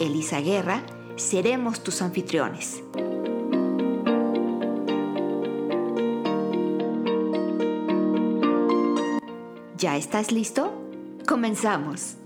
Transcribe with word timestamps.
Elisa 0.00 0.40
Guerra, 0.40 0.86
seremos 1.16 1.82
tus 1.82 2.02
anfitriones. 2.02 2.82
¿Ya 9.76 9.96
estás 9.96 10.30
listo? 10.30 10.72
Comenzamos. 11.26 12.16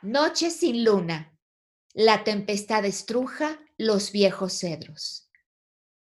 Noche 0.00 0.50
sin 0.50 0.82
luna. 0.82 1.36
La 1.92 2.24
tempestad 2.24 2.86
estruja 2.86 3.58
los 3.76 4.12
viejos 4.12 4.58
cedros. 4.58 5.30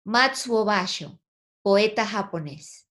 Matsuo 0.05 0.63
Basho, 0.63 1.19
poeta 1.61 2.05
japonés. 2.05 2.86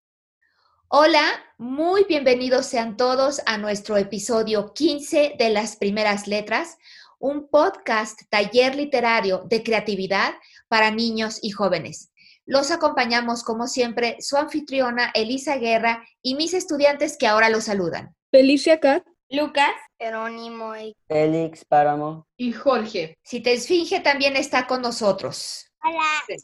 Hola, 0.89 1.25
muy 1.59 2.05
bienvenidos 2.05 2.67
sean 2.67 2.97
todos 2.97 3.43
a 3.45 3.59
nuestro 3.59 3.97
episodio 3.97 4.73
15 4.73 5.35
de 5.37 5.51
Las 5.51 5.75
Primeras 5.75 6.29
Letras, 6.29 6.79
un 7.19 7.49
podcast 7.49 8.21
taller 8.31 8.77
literario 8.77 9.45
de 9.49 9.65
creatividad 9.65 10.35
para 10.69 10.93
niños 10.93 11.41
y 11.43 11.51
jóvenes. 11.51 12.13
Los 12.45 12.71
acompañamos, 12.71 13.43
como 13.43 13.67
siempre, 13.67 14.17
su 14.21 14.37
anfitriona 14.37 15.11
Elisa 15.13 15.57
Guerra 15.57 16.07
y 16.23 16.37
mis 16.37 16.55
estudiantes 16.55 17.17
que 17.19 17.27
ahora 17.27 17.51
los 17.51 17.65
saludan. 17.65 18.15
Felicia 18.31 18.79
Cat. 18.79 19.05
Lucas. 19.29 19.75
Jerónimo 19.99 20.77
y 20.77 20.95
Félix 21.09 21.65
Páramo. 21.65 22.29
y 22.37 22.53
Jorge. 22.53 23.19
Si 23.25 23.41
te 23.41 23.55
esfinge 23.55 23.99
también 23.99 24.37
está 24.37 24.69
con 24.69 24.83
nosotros. 24.83 25.67
Hola. 25.83 26.39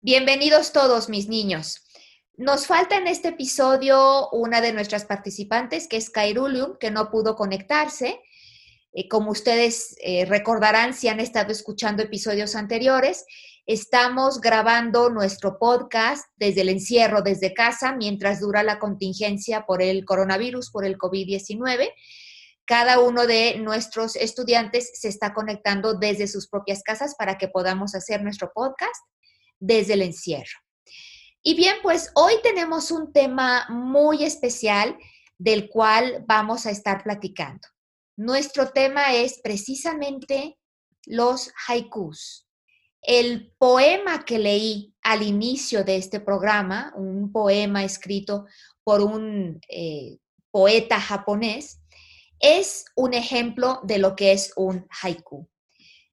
Bienvenidos 0.00 0.72
todos, 0.72 1.08
mis 1.08 1.28
niños. 1.28 1.85
Nos 2.38 2.66
falta 2.66 2.98
en 2.98 3.06
este 3.06 3.28
episodio 3.28 4.28
una 4.28 4.60
de 4.60 4.74
nuestras 4.74 5.06
participantes, 5.06 5.88
que 5.88 5.96
es 5.96 6.10
Kairulium, 6.10 6.76
que 6.78 6.90
no 6.90 7.10
pudo 7.10 7.34
conectarse. 7.34 8.20
Eh, 8.92 9.08
como 9.08 9.30
ustedes 9.30 9.96
eh, 10.02 10.26
recordarán 10.26 10.92
si 10.92 11.08
han 11.08 11.18
estado 11.18 11.50
escuchando 11.50 12.02
episodios 12.02 12.54
anteriores, 12.54 13.24
estamos 13.64 14.42
grabando 14.42 15.08
nuestro 15.08 15.58
podcast 15.58 16.26
desde 16.36 16.60
el 16.60 16.68
encierro, 16.68 17.22
desde 17.22 17.54
casa, 17.54 17.92
mientras 17.92 18.40
dura 18.40 18.62
la 18.62 18.78
contingencia 18.78 19.64
por 19.64 19.80
el 19.80 20.04
coronavirus, 20.04 20.70
por 20.70 20.84
el 20.84 20.98
COVID-19. 20.98 21.90
Cada 22.66 23.00
uno 23.00 23.26
de 23.26 23.56
nuestros 23.60 24.14
estudiantes 24.14 24.90
se 24.92 25.08
está 25.08 25.32
conectando 25.32 25.94
desde 25.94 26.26
sus 26.26 26.48
propias 26.48 26.82
casas 26.82 27.14
para 27.14 27.38
que 27.38 27.48
podamos 27.48 27.94
hacer 27.94 28.22
nuestro 28.22 28.52
podcast 28.54 29.06
desde 29.58 29.94
el 29.94 30.02
encierro. 30.02 30.65
Y 31.48 31.54
bien, 31.54 31.76
pues 31.80 32.10
hoy 32.16 32.32
tenemos 32.42 32.90
un 32.90 33.12
tema 33.12 33.68
muy 33.68 34.24
especial 34.24 34.98
del 35.38 35.68
cual 35.68 36.24
vamos 36.26 36.66
a 36.66 36.72
estar 36.72 37.04
platicando. 37.04 37.68
Nuestro 38.16 38.70
tema 38.70 39.14
es 39.14 39.38
precisamente 39.44 40.58
los 41.04 41.52
haikus. 41.68 42.48
El 43.00 43.54
poema 43.58 44.24
que 44.24 44.40
leí 44.40 44.92
al 45.02 45.22
inicio 45.22 45.84
de 45.84 45.98
este 45.98 46.18
programa, 46.18 46.92
un 46.96 47.30
poema 47.30 47.84
escrito 47.84 48.46
por 48.82 49.00
un 49.00 49.60
eh, 49.68 50.18
poeta 50.50 51.00
japonés, 51.00 51.80
es 52.40 52.86
un 52.96 53.14
ejemplo 53.14 53.82
de 53.84 53.98
lo 53.98 54.16
que 54.16 54.32
es 54.32 54.52
un 54.56 54.84
haiku. 55.00 55.48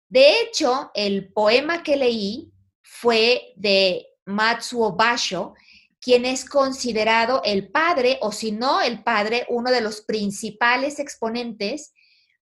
De 0.07 0.41
hecho, 0.41 0.91
el 0.93 1.33
poema 1.33 1.81
que 1.81 1.95
leí 1.95 2.53
fue 2.83 3.51
de 3.55 4.12
Matsuo 4.25 4.95
Basho, 4.95 5.53
quien 5.99 6.25
es 6.25 6.45
considerado 6.45 7.41
el 7.45 7.71
padre, 7.71 8.19
o 8.21 8.31
si 8.31 8.51
no 8.51 8.81
el 8.81 9.03
padre, 9.03 9.45
uno 9.49 9.71
de 9.71 9.81
los 9.81 10.01
principales 10.01 10.99
exponentes 10.99 11.93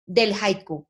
del 0.06 0.32
haiku. 0.32 0.86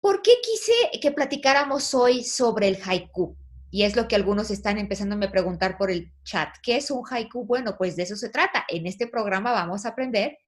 ¿Por 0.00 0.22
qué 0.22 0.32
quise 0.42 0.72
que 1.00 1.12
platicáramos 1.12 1.94
hoy 1.94 2.24
sobre 2.24 2.68
el 2.68 2.78
haiku? 2.84 3.36
Y 3.70 3.82
es 3.82 3.96
lo 3.96 4.08
que 4.08 4.16
algunos 4.16 4.50
están 4.50 4.78
empezando 4.78 5.16
a 5.16 5.30
preguntar 5.30 5.76
por 5.76 5.90
el 5.90 6.12
chat. 6.24 6.48
¿Qué 6.62 6.76
es 6.76 6.90
un 6.90 7.02
haiku? 7.08 7.44
Bueno, 7.44 7.76
pues 7.76 7.96
de 7.96 8.04
eso 8.04 8.16
se 8.16 8.30
trata. 8.30 8.64
En 8.68 8.86
este 8.86 9.06
programa 9.06 9.52
vamos 9.52 9.84
a 9.84 9.90
aprender 9.90 10.38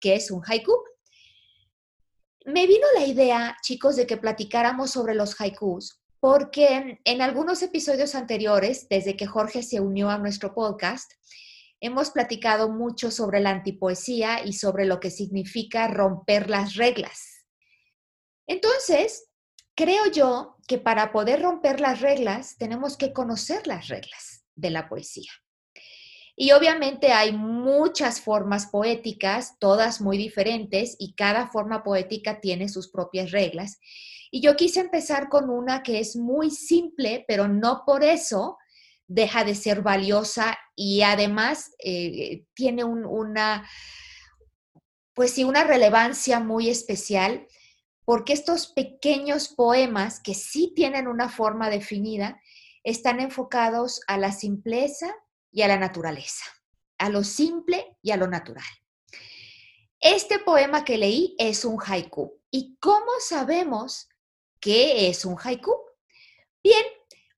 qué 0.00 0.16
es 0.16 0.30
un 0.30 0.42
haiku. 0.44 0.72
Me 2.46 2.66
vino 2.66 2.86
la 2.94 3.06
idea, 3.06 3.56
chicos, 3.62 3.96
de 3.96 4.06
que 4.06 4.16
platicáramos 4.16 4.90
sobre 4.90 5.14
los 5.14 5.40
haikus, 5.40 6.03
porque 6.24 7.00
en 7.04 7.20
algunos 7.20 7.60
episodios 7.60 8.14
anteriores, 8.14 8.88
desde 8.88 9.14
que 9.14 9.26
Jorge 9.26 9.62
se 9.62 9.80
unió 9.80 10.08
a 10.08 10.16
nuestro 10.16 10.54
podcast, 10.54 11.12
hemos 11.80 12.12
platicado 12.12 12.70
mucho 12.70 13.10
sobre 13.10 13.40
la 13.40 13.50
antipoesía 13.50 14.42
y 14.42 14.54
sobre 14.54 14.86
lo 14.86 15.00
que 15.00 15.10
significa 15.10 15.86
romper 15.86 16.48
las 16.48 16.76
reglas. 16.76 17.44
Entonces, 18.46 19.28
creo 19.74 20.10
yo 20.10 20.56
que 20.66 20.78
para 20.78 21.12
poder 21.12 21.42
romper 21.42 21.80
las 21.80 22.00
reglas 22.00 22.56
tenemos 22.56 22.96
que 22.96 23.12
conocer 23.12 23.66
las 23.66 23.88
reglas 23.88 24.46
de 24.54 24.70
la 24.70 24.88
poesía. 24.88 25.30
Y 26.36 26.52
obviamente 26.52 27.12
hay 27.12 27.32
muchas 27.32 28.22
formas 28.22 28.68
poéticas, 28.68 29.58
todas 29.58 30.00
muy 30.00 30.16
diferentes, 30.16 30.96
y 30.98 31.12
cada 31.16 31.48
forma 31.48 31.84
poética 31.84 32.40
tiene 32.40 32.70
sus 32.70 32.90
propias 32.90 33.30
reglas. 33.30 33.78
Y 34.34 34.40
yo 34.40 34.56
quise 34.56 34.80
empezar 34.80 35.28
con 35.28 35.48
una 35.48 35.84
que 35.84 36.00
es 36.00 36.16
muy 36.16 36.50
simple, 36.50 37.24
pero 37.28 37.46
no 37.46 37.84
por 37.86 38.02
eso 38.02 38.58
deja 39.06 39.44
de 39.44 39.54
ser 39.54 39.80
valiosa 39.80 40.58
y 40.74 41.02
además 41.02 41.70
eh, 41.78 42.44
tiene 42.52 42.82
una, 42.82 43.64
pues 45.12 45.30
sí, 45.30 45.44
una 45.44 45.62
relevancia 45.62 46.40
muy 46.40 46.68
especial, 46.68 47.46
porque 48.04 48.32
estos 48.32 48.66
pequeños 48.66 49.46
poemas 49.46 50.18
que 50.18 50.34
sí 50.34 50.72
tienen 50.74 51.06
una 51.06 51.28
forma 51.28 51.70
definida, 51.70 52.40
están 52.82 53.20
enfocados 53.20 54.00
a 54.08 54.18
la 54.18 54.32
simpleza 54.32 55.14
y 55.52 55.62
a 55.62 55.68
la 55.68 55.78
naturaleza, 55.78 56.44
a 56.98 57.08
lo 57.08 57.22
simple 57.22 57.98
y 58.02 58.10
a 58.10 58.16
lo 58.16 58.26
natural. 58.26 58.66
Este 60.00 60.40
poema 60.40 60.84
que 60.84 60.98
leí 60.98 61.36
es 61.38 61.64
un 61.64 61.78
haiku. 61.80 62.40
¿Y 62.50 62.76
cómo 62.80 63.12
sabemos 63.20 64.08
qué 64.64 65.08
es 65.08 65.26
un 65.26 65.36
haiku? 65.36 65.76
Bien, 66.62 66.84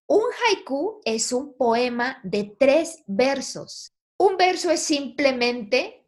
un 0.06 0.22
haiku 0.22 1.00
es 1.04 1.32
un 1.32 1.56
poema 1.56 2.20
de 2.22 2.54
tres 2.56 3.03
versos. 3.09 3.92
Un 4.16 4.37
verso 4.37 4.70
es 4.70 4.81
simplemente 4.81 6.06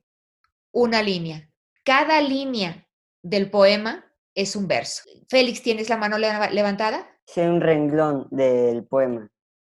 una 0.71 1.03
línea. 1.03 1.51
Cada 1.84 2.21
línea 2.21 2.89
del 3.21 3.51
poema 3.51 4.05
es 4.33 4.55
un 4.55 4.69
verso. 4.69 5.03
Félix, 5.29 5.61
¿tienes 5.61 5.89
la 5.89 5.97
mano 5.97 6.19
levantada? 6.19 7.11
Sí, 7.27 7.41
un 7.41 7.61
renglón 7.61 8.29
del 8.31 8.85
poema. 8.85 9.29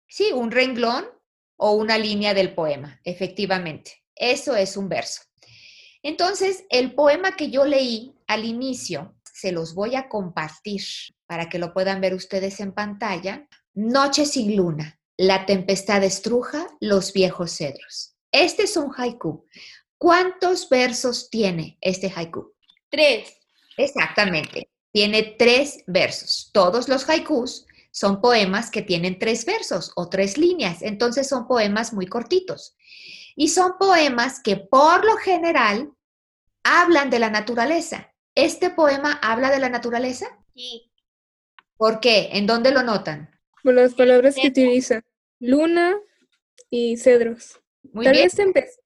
Sí, 0.07 0.31
un 0.31 0.51
renglón 0.51 1.05
o 1.57 1.71
una 1.71 1.97
línea 1.97 2.35
del 2.35 2.53
poema, 2.53 3.01
efectivamente. 3.03 4.03
Eso 4.15 4.55
es 4.55 4.77
un 4.77 4.89
verso. 4.89 5.23
Entonces, 6.03 6.65
el 6.69 6.93
poema 6.93 7.35
que 7.35 7.49
yo 7.49 7.65
leí 7.65 8.15
al 8.27 8.45
inicio, 8.45 9.15
se 9.33 9.51
los 9.51 9.73
voy 9.73 9.95
a 9.95 10.07
compartir 10.07 10.81
para 11.31 11.47
que 11.47 11.59
lo 11.59 11.71
puedan 11.71 12.01
ver 12.01 12.13
ustedes 12.13 12.59
en 12.59 12.73
pantalla. 12.73 13.47
Noche 13.73 14.25
sin 14.25 14.53
luna, 14.57 14.99
la 15.15 15.45
tempestad 15.45 16.03
estruja 16.03 16.67
los 16.81 17.13
viejos 17.13 17.55
cedros. 17.55 18.17
Este 18.33 18.63
es 18.63 18.75
un 18.75 18.91
haiku. 18.93 19.45
¿Cuántos 19.97 20.67
versos 20.67 21.29
tiene 21.29 21.77
este 21.79 22.11
haiku? 22.13 22.51
Tres. 22.89 23.33
Exactamente. 23.77 24.71
Tiene 24.91 25.37
tres 25.39 25.85
versos. 25.87 26.49
Todos 26.51 26.89
los 26.89 27.07
haikus 27.09 27.65
son 27.91 28.19
poemas 28.19 28.69
que 28.69 28.81
tienen 28.81 29.17
tres 29.17 29.45
versos 29.45 29.93
o 29.95 30.09
tres 30.09 30.37
líneas, 30.37 30.81
entonces 30.81 31.29
son 31.29 31.47
poemas 31.47 31.93
muy 31.93 32.07
cortitos. 32.07 32.75
Y 33.37 33.47
son 33.47 33.77
poemas 33.79 34.41
que 34.43 34.57
por 34.57 35.05
lo 35.05 35.15
general 35.15 35.93
hablan 36.65 37.09
de 37.09 37.19
la 37.19 37.29
naturaleza. 37.29 38.13
¿Este 38.35 38.69
poema 38.69 39.17
habla 39.21 39.49
de 39.49 39.59
la 39.59 39.69
naturaleza? 39.69 40.25
Sí. 40.53 40.90
¿Por 41.81 41.99
qué? 41.99 42.29
¿En 42.33 42.45
dónde 42.45 42.69
lo 42.69 42.83
notan? 42.83 43.27
Por 43.63 43.73
las 43.73 43.95
palabras 43.95 44.35
que 44.35 44.49
utiliza. 44.49 45.01
Luna 45.39 45.97
y 46.69 46.95
cedros. 46.97 47.59
Muy 47.91 48.05
Tal 48.05 48.13
bien. 48.13 48.25
vez 48.25 48.35
tempestad. 48.35 48.83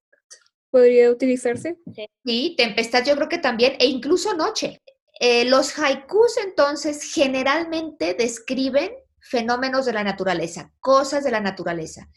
podría 0.71 1.12
utilizarse. 1.12 1.75
Sí, 2.24 2.56
tempestad 2.57 3.03
yo 3.03 3.18
creo 3.18 3.27
que 3.27 3.39
también, 3.39 3.75
e 3.80 3.88
incluso 3.88 4.33
noche. 4.33 4.81
Eh, 5.19 5.44
los 5.44 5.77
haikus 5.77 6.38
entonces 6.38 7.12
generalmente 7.13 8.13
describen 8.13 8.92
fenómenos 9.19 9.86
de 9.86 9.92
la 9.92 10.06
naturaleza, 10.06 10.71
cosas 10.80 11.25
de 11.25 11.31
la 11.31 11.42
naturaleza. 11.42 12.09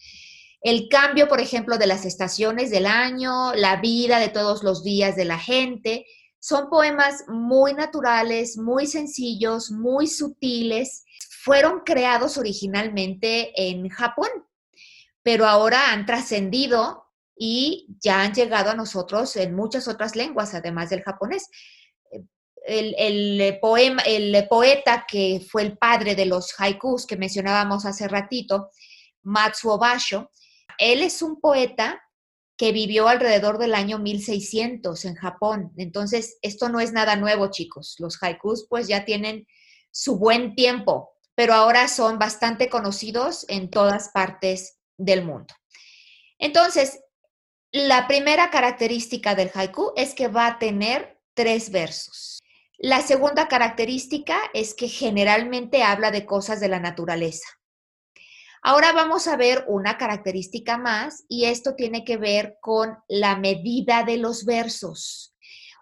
El 0.61 0.89
cambio, 0.89 1.27
por 1.27 1.41
ejemplo, 1.41 1.77
de 1.77 1.89
las 1.89 2.05
estaciones 2.05 2.71
del 2.71 2.87
año, 2.87 3.53
la 3.57 3.81
vida 3.81 4.21
de 4.21 4.29
todos 4.29 4.63
los 4.63 4.85
días 4.85 5.17
de 5.17 5.25
la 5.25 5.41
gente. 5.41 6.07
Son 6.41 6.71
poemas 6.71 7.25
muy 7.29 7.75
naturales, 7.75 8.57
muy 8.57 8.87
sencillos, 8.87 9.71
muy 9.71 10.07
sutiles. 10.07 11.05
Fueron 11.43 11.81
creados 11.81 12.39
originalmente 12.39 13.53
en 13.57 13.89
Japón, 13.89 14.29
pero 15.23 15.47
ahora 15.47 15.93
han 15.93 16.07
trascendido 16.07 17.07
y 17.37 17.87
ya 18.01 18.23
han 18.23 18.35
llegado 18.35 18.71
a 18.71 18.75
nosotros 18.75 19.35
en 19.37 19.55
muchas 19.55 19.89
otras 19.89 20.17
lenguas, 20.17 20.55
además 20.55 20.91
del 20.91 21.03
japonés. 21.03 21.49
El, 22.67 23.59
poema, 23.61 24.03
el 24.03 24.47
poeta 24.49 25.07
que 25.09 25.41
fue 25.49 25.63
el 25.63 25.79
padre 25.79 26.15
de 26.15 26.27
los 26.27 26.55
haikus 26.59 27.07
que 27.07 27.17
mencionábamos 27.17 27.87
hace 27.87 28.07
ratito, 28.09 28.71
Matsuo 29.23 29.79
Basho, 29.79 30.31
él 30.77 31.03
es 31.03 31.23
un 31.23 31.41
poeta 31.41 32.03
que 32.59 32.73
vivió 32.73 33.09
alrededor 33.09 33.57
del 33.59 33.75
año 33.75 34.01
1600 34.01 35.05
en 35.05 35.15
Japón. 35.15 35.73
Entonces, 35.77 36.39
esto 36.43 36.69
no 36.69 36.81
es 36.81 36.93
nada 36.93 37.15
nuevo, 37.15 37.51
chicos. 37.51 37.95
Los 38.01 38.21
haikus 38.21 38.67
pues 38.69 38.89
ya 38.89 39.05
tienen 39.05 39.47
su 39.93 40.19
buen 40.19 40.57
tiempo, 40.57 41.13
pero 41.37 41.55
ahora 41.55 41.87
son 41.87 42.19
bastante 42.19 42.69
conocidos 42.69 43.47
en 43.49 43.71
todas 43.71 44.11
partes 44.11 44.81
del 44.97 45.25
mundo. 45.25 45.55
Entonces, 46.37 46.99
la 47.71 48.09
primera 48.09 48.51
característica 48.51 49.37
del 49.37 49.53
haiku 49.55 49.93
es 49.97 50.15
que 50.15 50.27
va 50.27 50.49
a 50.49 50.59
tener 50.59 51.21
tres 51.35 51.71
versos. 51.71 52.41
La 52.77 53.03
segunda 53.03 53.47
característica 53.47 54.37
es 54.53 54.75
que 54.75 54.89
generalmente 54.89 55.85
habla 55.85 56.11
de 56.11 56.27
cosas 56.27 56.59
de 56.59 56.69
la 56.69 56.81
naturaleza. 56.81 57.47
Ahora 58.63 58.93
vamos 58.93 59.27
a 59.29 59.37
ver 59.37 59.65
una 59.69 59.97
característica 59.99 60.79
más 60.79 61.25
y 61.29 61.45
esto 61.47 61.75
tiene 61.75 62.05
que 62.05 62.17
ver 62.17 62.57
con 62.61 62.97
la 63.09 63.37
medida 63.37 64.03
de 64.05 64.17
los 64.17 64.45
versos. 64.45 65.35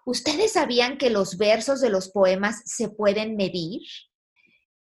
¿Ustedes 0.05 0.53
sabían 0.53 0.99
que 0.99 1.11
los 1.11 1.37
versos 1.37 1.81
de 1.81 1.91
los 1.91 2.11
poemas 2.11 2.63
se 2.65 2.89
pueden 2.89 3.37
medir? 3.37 3.81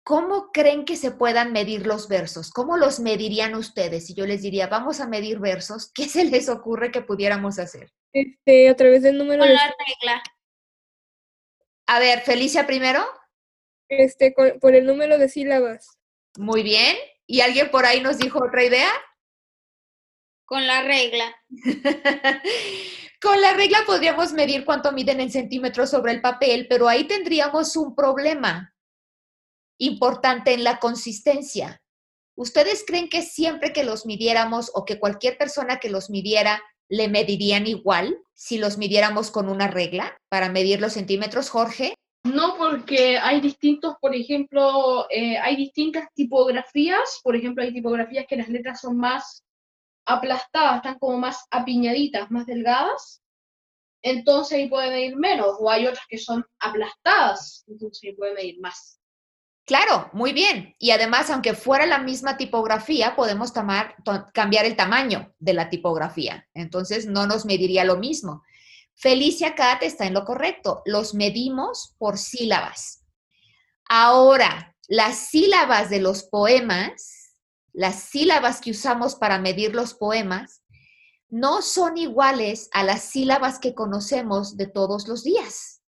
¿Cómo 0.02 0.50
creen 0.50 0.84
que 0.86 0.96
se 0.96 1.10
puedan 1.10 1.52
medir 1.52 1.86
los 1.86 2.08
versos? 2.08 2.50
¿Cómo 2.50 2.76
los 2.78 3.00
medirían 3.00 3.54
ustedes? 3.54 4.06
Si 4.06 4.14
yo 4.14 4.24
les 4.26 4.40
diría, 4.42 4.66
vamos 4.66 4.98
a 5.00 5.06
medir 5.06 5.38
versos, 5.38 5.90
¿qué 5.92 6.08
se 6.08 6.24
les 6.24 6.48
ocurre 6.48 6.90
que 6.90 7.02
pudiéramos 7.02 7.58
hacer? 7.58 7.92
Este, 8.12 8.68
a 8.70 8.76
través 8.76 9.02
del 9.02 9.18
número 9.18 9.40
Con 9.42 9.48
de... 9.48 9.54
la 9.54 9.62
regla. 9.86 10.22
A 11.86 11.98
ver, 11.98 12.20
Felicia 12.22 12.66
primero. 12.66 13.04
Este, 13.88 14.32
con- 14.32 14.58
por 14.58 14.74
el 14.74 14.86
número 14.86 15.18
de 15.18 15.28
sílabas. 15.28 15.98
Muy 16.38 16.62
bien. 16.62 16.96
¿Y 17.30 17.42
alguien 17.42 17.70
por 17.70 17.86
ahí 17.86 18.00
nos 18.00 18.18
dijo 18.18 18.44
otra 18.44 18.64
idea? 18.64 18.90
Con 20.44 20.66
la 20.66 20.82
regla. 20.82 21.32
Con 23.22 23.40
la 23.40 23.52
regla 23.52 23.78
podríamos 23.86 24.32
medir 24.32 24.64
cuánto 24.64 24.90
miden 24.90 25.20
en 25.20 25.30
centímetros 25.30 25.90
sobre 25.90 26.10
el 26.10 26.22
papel, 26.22 26.66
pero 26.68 26.88
ahí 26.88 27.04
tendríamos 27.06 27.76
un 27.76 27.94
problema 27.94 28.74
importante 29.78 30.54
en 30.54 30.64
la 30.64 30.80
consistencia. 30.80 31.80
¿Ustedes 32.36 32.82
creen 32.84 33.08
que 33.08 33.22
siempre 33.22 33.72
que 33.72 33.84
los 33.84 34.06
midiéramos 34.06 34.72
o 34.74 34.84
que 34.84 34.98
cualquier 34.98 35.38
persona 35.38 35.78
que 35.78 35.88
los 35.88 36.10
midiera 36.10 36.60
le 36.88 37.06
medirían 37.06 37.68
igual 37.68 38.18
si 38.34 38.58
los 38.58 38.76
midiéramos 38.76 39.30
con 39.30 39.48
una 39.48 39.68
regla 39.68 40.18
para 40.28 40.48
medir 40.48 40.80
los 40.80 40.94
centímetros, 40.94 41.48
Jorge? 41.48 41.94
No, 42.24 42.56
porque 42.58 43.18
hay 43.18 43.40
distintos, 43.40 43.94
por 44.00 44.14
ejemplo, 44.14 45.06
eh, 45.10 45.38
hay 45.38 45.56
distintas 45.56 46.12
tipografías. 46.14 47.20
Por 47.22 47.34
ejemplo, 47.34 47.64
hay 47.64 47.72
tipografías 47.72 48.26
que 48.28 48.36
las 48.36 48.48
letras 48.48 48.80
son 48.80 48.98
más 48.98 49.44
aplastadas, 50.06 50.76
están 50.76 50.98
como 50.98 51.18
más 51.18 51.46
apiñaditas, 51.50 52.30
más 52.30 52.46
delgadas. 52.46 53.22
Entonces 54.02 54.58
ahí 54.58 54.68
puede 54.68 54.90
medir 54.90 55.16
menos. 55.16 55.56
O 55.58 55.70
hay 55.70 55.86
otras 55.86 56.04
que 56.08 56.18
son 56.18 56.44
aplastadas, 56.58 57.64
entonces 57.66 58.02
ahí 58.04 58.14
puede 58.14 58.34
medir 58.34 58.60
más. 58.60 59.00
Claro, 59.64 60.10
muy 60.12 60.32
bien. 60.32 60.74
Y 60.78 60.90
además, 60.90 61.30
aunque 61.30 61.54
fuera 61.54 61.86
la 61.86 62.00
misma 62.00 62.36
tipografía, 62.36 63.14
podemos 63.14 63.52
cambiar 63.52 64.64
el 64.64 64.74
tamaño 64.74 65.32
de 65.38 65.54
la 65.54 65.70
tipografía. 65.70 66.48
Entonces, 66.54 67.06
no 67.06 67.26
nos 67.26 67.46
mediría 67.46 67.84
lo 67.84 67.96
mismo. 67.96 68.42
Felicia 69.00 69.54
Cat 69.54 69.82
está 69.82 70.04
en 70.04 70.12
lo 70.12 70.26
correcto. 70.26 70.82
Los 70.84 71.14
medimos 71.14 71.94
por 71.96 72.18
sílabas. 72.18 73.02
Ahora, 73.88 74.76
las 74.88 75.30
sílabas 75.30 75.88
de 75.88 76.00
los 76.00 76.24
poemas, 76.24 77.34
las 77.72 78.02
sílabas 78.02 78.60
que 78.60 78.72
usamos 78.72 79.14
para 79.14 79.38
medir 79.38 79.74
los 79.74 79.94
poemas, 79.94 80.62
no 81.30 81.62
son 81.62 81.96
iguales 81.96 82.68
a 82.72 82.84
las 82.84 83.02
sílabas 83.02 83.58
que 83.58 83.74
conocemos 83.74 84.58
de 84.58 84.66
todos 84.66 85.08
los 85.08 85.24
días. 85.24 85.80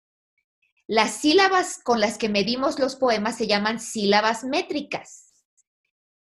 Las 0.87 1.13
sílabas 1.13 1.81
con 1.85 2.01
las 2.01 2.17
que 2.17 2.31
medimos 2.31 2.79
los 2.79 2.97
poemas 2.97 3.37
se 3.37 3.47
llaman 3.47 3.79
sílabas 3.79 4.43
métricas. 4.43 5.32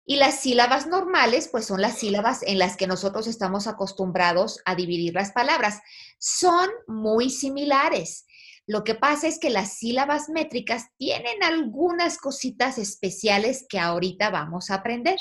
Y 0.09 0.15
las 0.15 0.39
sílabas 0.39 0.87
normales, 0.87 1.49
pues 1.49 1.65
son 1.65 1.81
las 1.81 1.97
sílabas 1.97 2.41
en 2.43 2.59
las 2.59 2.77
que 2.77 2.87
nosotros 2.87 3.27
estamos 3.27 3.67
acostumbrados 3.67 4.61
a 4.63 4.73
dividir 4.73 5.13
las 5.13 5.33
palabras. 5.33 5.81
Son 6.17 6.69
muy 6.87 7.29
similares. 7.29 8.25
Lo 8.65 8.85
que 8.85 8.95
pasa 8.95 9.27
es 9.27 9.37
que 9.37 9.49
las 9.49 9.77
sílabas 9.77 10.29
métricas 10.29 10.85
tienen 10.97 11.43
algunas 11.43 12.19
cositas 12.19 12.77
especiales 12.77 13.65
que 13.67 13.79
ahorita 13.79 14.29
vamos 14.29 14.69
a 14.69 14.75
aprender. 14.75 15.19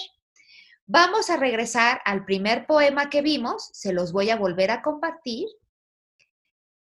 Vamos 0.87 1.31
a 1.31 1.37
regresar 1.37 2.01
al 2.05 2.25
primer 2.25 2.69
poema 2.69 3.11
que 3.11 3.23
vimos, 3.23 3.71
se 3.73 3.93
los 3.93 4.13
voy 4.13 4.31
a 4.31 4.37
volver 4.37 4.71
a 4.71 4.83
compartir. 4.83 5.49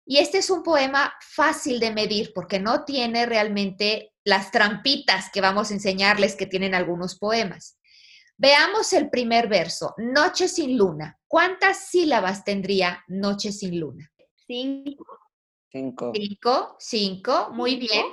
Y 0.06 0.20
este 0.20 0.38
es 0.38 0.52
un 0.52 0.62
poema 0.62 1.16
fácil 1.20 1.80
de 1.80 1.92
medir 1.92 2.32
porque 2.36 2.60
no 2.60 2.86
tiene 2.86 3.26
realmente 3.26 4.14
las 4.24 4.52
trampitas 4.52 5.32
que 5.32 5.42
vamos 5.42 5.72
a 5.72 5.74
enseñarles 5.74 6.36
que 6.36 6.46
tienen 6.46 6.76
algunos 6.76 7.18
poemas. 7.18 7.77
Veamos 8.38 8.94
el 8.94 9.10
primer 9.10 9.48
verso, 9.48 9.96
Noche 9.98 10.48
sin 10.48 10.78
luna. 10.78 11.20
¿Cuántas 11.28 11.90
sílabas 11.90 12.44
tendría 12.44 13.04
Noche 13.08 13.52
sin 13.52 13.80
luna? 13.80 14.12
Cinco. 14.46 15.06
Cinco. 15.72 16.12
Cinco, 16.16 16.76
cinco, 16.80 17.50
muy 17.52 17.72
Cinco. 17.72 17.94
bien. 17.94 18.06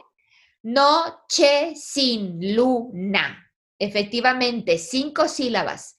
Noche 0.63 1.75
sin 1.77 2.55
luna. 2.57 3.53
Efectivamente, 3.79 4.79
cinco 4.79 5.29
sílabas. 5.29 5.97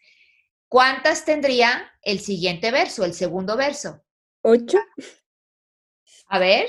¿Cuántas 0.67 1.23
tendría 1.23 1.91
el 2.01 2.19
siguiente 2.19 2.71
verso, 2.71 3.05
el 3.05 3.13
segundo 3.13 3.55
verso? 3.55 4.01
¿Ocho? 4.41 4.79
A 6.27 6.39
ver. 6.39 6.67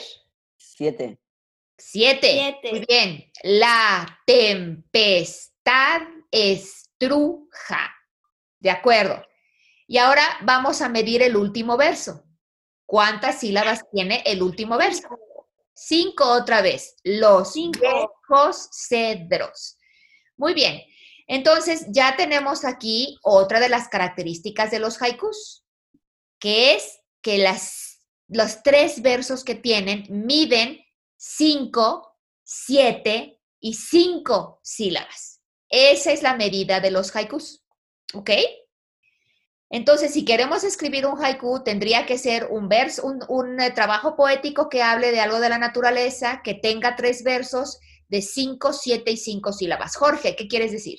Siete. 0.59 1.19
Siete. 1.79 2.29
Siete. 2.31 2.71
Muy 2.71 2.85
bien. 2.87 3.33
La 3.43 4.21
tempestad 4.27 6.03
estruja. 6.99 7.95
De 8.59 8.71
acuerdo. 8.71 9.23
Y 9.87 9.99
ahora 9.99 10.25
vamos 10.43 10.83
a 10.83 10.89
medir 10.89 11.23
el 11.23 11.37
último 11.37 11.77
verso. 11.77 12.25
¿Cuántas 12.87 13.41
sílabas 13.41 13.83
tiene 13.93 14.23
el 14.27 14.43
último 14.43 14.77
verso? 14.77 15.09
Cinco 15.75 16.25
otra 16.25 16.63
vez. 16.63 16.97
Los 17.05 17.53
Cinco. 17.53 17.81
viejos 17.81 18.69
cedros. 18.73 19.77
Muy 20.37 20.55
bien. 20.55 20.83
Entonces 21.29 21.87
ya 21.89 22.17
tenemos 22.17 22.65
aquí 22.65 23.19
otra 23.23 23.61
de 23.61 23.69
las 23.69 23.89
características 23.89 24.71
de 24.71 24.79
los 24.79 25.03
haikus, 25.03 25.65
que 26.39 26.75
es 26.75 27.01
que 27.21 27.39
las, 27.39 28.07
los 28.29 28.63
tres 28.63 29.03
versos 29.03 29.43
que 29.43 29.57
tienen 29.57 30.07
miden 30.09 30.85
cinco, 31.17 32.17
siete 32.45 33.41
y 33.59 33.75
cinco 33.75 34.61
sílabas. 34.63 35.36
Esa 35.69 36.13
es 36.13 36.23
la 36.23 36.37
medida 36.37 36.81
de 36.81 36.91
los 36.91 37.15
haikus. 37.15 37.63
¿Ok? 38.15 38.31
Entonces, 39.69 40.13
si 40.13 40.25
queremos 40.25 40.63
escribir 40.63 41.07
un 41.07 41.23
haiku, 41.23 41.65
tendría 41.65 42.07
que 42.07 42.19
ser 42.19 42.49
un 42.51 42.69
verso, 42.69 43.05
un, 43.05 43.21
un, 43.29 43.61
eh, 43.61 43.73
trabajo 43.73 44.15
poético 44.15 44.69
que 44.69 44.83
hable 44.83 45.11
de 45.11 45.21
algo 45.21 45.41
de 45.41 45.49
la 45.49 45.59
naturaleza, 45.59 46.41
que 46.45 46.55
tenga 46.55 46.95
tres 46.95 47.25
versos 47.25 47.81
de 48.09 48.23
cinco, 48.23 48.73
siete 48.73 49.11
y 49.11 49.17
cinco 49.17 49.53
sílabas. 49.53 49.97
Jorge, 49.97 50.37
¿qué 50.37 50.47
quieres 50.47 50.71
decir? 50.71 50.99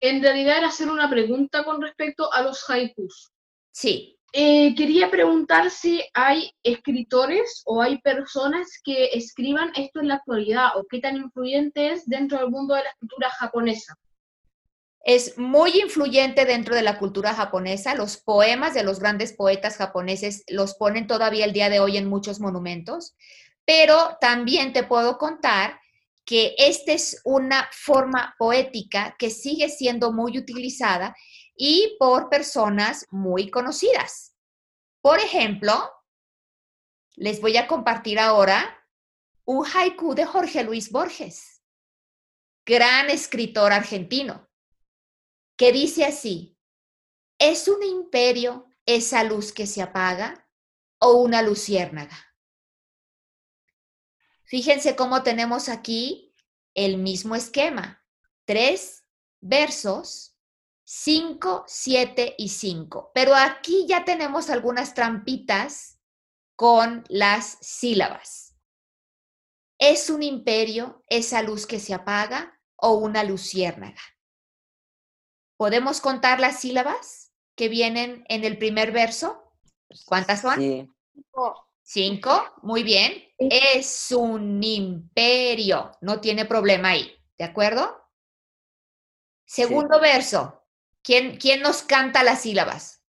En 0.00 0.22
realidad 0.22 0.58
era 0.58 0.68
hacer 0.68 0.88
una 0.88 1.10
pregunta 1.10 1.62
con 1.64 1.82
respecto 1.82 2.32
a 2.32 2.42
los 2.42 2.68
haikus. 2.68 3.30
Sí. 3.70 4.18
Eh, 4.34 4.74
quería 4.74 5.10
preguntar 5.10 5.70
si 5.70 6.02
hay 6.14 6.54
escritores 6.62 7.62
o 7.66 7.82
hay 7.82 7.98
personas 7.98 8.80
que 8.82 9.10
escriban 9.12 9.72
esto 9.76 10.00
en 10.00 10.08
la 10.08 10.14
actualidad 10.14 10.68
o 10.76 10.86
qué 10.88 11.00
tan 11.00 11.16
influyente 11.16 11.92
es 11.92 12.06
dentro 12.06 12.38
del 12.38 12.48
mundo 12.48 12.74
de 12.74 12.82
la 12.82 12.88
escritura 12.88 13.28
japonesa. 13.28 13.94
Es 15.04 15.36
muy 15.36 15.80
influyente 15.80 16.46
dentro 16.46 16.74
de 16.74 16.80
la 16.80 16.98
cultura 16.98 17.34
japonesa. 17.34 17.94
Los 17.94 18.16
poemas 18.16 18.72
de 18.72 18.84
los 18.84 19.00
grandes 19.00 19.34
poetas 19.34 19.76
japoneses 19.76 20.44
los 20.48 20.76
ponen 20.76 21.06
todavía 21.06 21.44
el 21.44 21.52
día 21.52 21.68
de 21.68 21.80
hoy 21.80 21.98
en 21.98 22.08
muchos 22.08 22.40
monumentos. 22.40 23.14
Pero 23.66 24.16
también 24.18 24.72
te 24.72 24.82
puedo 24.82 25.18
contar 25.18 25.78
que 26.24 26.54
esta 26.56 26.92
es 26.92 27.20
una 27.24 27.68
forma 27.72 28.34
poética 28.38 29.14
que 29.18 29.28
sigue 29.28 29.68
siendo 29.68 30.12
muy 30.12 30.38
utilizada 30.38 31.14
y 31.56 31.96
por 31.98 32.28
personas 32.28 33.06
muy 33.10 33.50
conocidas. 33.50 34.34
Por 35.00 35.18
ejemplo, 35.18 35.90
les 37.16 37.40
voy 37.40 37.56
a 37.56 37.66
compartir 37.66 38.18
ahora 38.18 38.86
un 39.44 39.66
haiku 39.66 40.14
de 40.14 40.24
Jorge 40.24 40.62
Luis 40.62 40.90
Borges, 40.90 41.62
gran 42.64 43.10
escritor 43.10 43.72
argentino, 43.72 44.48
que 45.56 45.72
dice 45.72 46.04
así, 46.04 46.56
¿es 47.38 47.68
un 47.68 47.82
imperio 47.82 48.68
esa 48.86 49.24
luz 49.24 49.52
que 49.52 49.66
se 49.66 49.82
apaga 49.82 50.48
o 50.98 51.14
una 51.14 51.42
luciérnaga? 51.42 52.16
Fíjense 54.44 54.96
cómo 54.96 55.22
tenemos 55.22 55.68
aquí 55.68 56.34
el 56.74 56.98
mismo 56.98 57.34
esquema. 57.34 58.04
Tres 58.44 59.04
versos, 59.40 60.31
cinco, 60.84 61.64
siete 61.66 62.34
y 62.38 62.48
cinco. 62.48 63.10
Pero 63.14 63.34
aquí 63.34 63.86
ya 63.86 64.04
tenemos 64.04 64.50
algunas 64.50 64.94
trampitas 64.94 65.98
con 66.56 67.04
las 67.08 67.58
sílabas. 67.60 68.56
¿Es 69.78 70.10
un 70.10 70.22
imperio 70.22 71.02
esa 71.08 71.42
luz 71.42 71.66
que 71.66 71.80
se 71.80 71.94
apaga 71.94 72.60
o 72.76 72.92
una 72.92 73.24
luciérnaga? 73.24 74.00
¿Podemos 75.56 76.00
contar 76.00 76.40
las 76.40 76.60
sílabas 76.60 77.32
que 77.56 77.68
vienen 77.68 78.24
en 78.28 78.44
el 78.44 78.58
primer 78.58 78.92
verso? 78.92 79.52
¿Cuántas 80.06 80.42
son? 80.42 80.58
Sí. 80.60 80.88
Cinco, 81.82 82.54
muy 82.62 82.82
bien. 82.82 83.24
Es 83.38 84.12
un 84.12 84.62
imperio, 84.62 85.92
no 86.00 86.20
tiene 86.20 86.44
problema 86.44 86.90
ahí, 86.90 87.12
¿de 87.36 87.44
acuerdo? 87.44 88.00
Segundo 89.44 90.00
verso, 90.00 90.61
¿Quién, 91.02 91.36
¿quién 91.36 91.62
nos 91.62 91.82
canta 91.82 92.22
las 92.22 92.42
sílabas? 92.42 93.02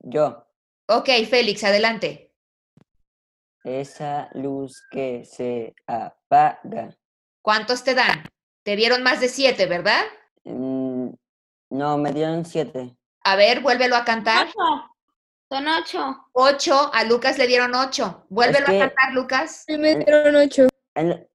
Yo. 0.00 0.46
Ok, 0.88 1.08
Félix, 1.28 1.64
adelante. 1.64 2.32
Esa 3.64 4.28
luz 4.34 4.82
que 4.90 5.24
se 5.24 5.74
apaga. 5.86 6.96
¿Cuántos 7.42 7.84
te 7.84 7.94
dan? 7.94 8.24
Te 8.62 8.76
dieron 8.76 9.02
más 9.02 9.20
de 9.20 9.28
siete, 9.28 9.66
¿verdad? 9.66 10.04
Mm, 10.44 11.10
no, 11.70 11.98
me 11.98 12.12
dieron 12.12 12.44
siete. 12.44 12.96
A 13.24 13.36
ver, 13.36 13.60
vuélvelo 13.60 13.96
a 13.96 14.04
cantar. 14.04 14.46
Ocho. 14.48 14.88
Son 15.48 15.68
ocho. 15.68 16.16
Ocho, 16.32 16.90
a 16.94 17.04
Lucas 17.04 17.38
le 17.38 17.46
dieron 17.46 17.74
ocho. 17.74 18.26
Vuélvelo 18.30 18.66
que- 18.66 18.82
a 18.82 18.88
cantar, 18.88 19.12
Lucas. 19.12 19.64
Sí, 19.66 19.76
me 19.76 19.96
dieron 19.96 20.34
ocho. 20.36 20.68
El- 20.94 21.28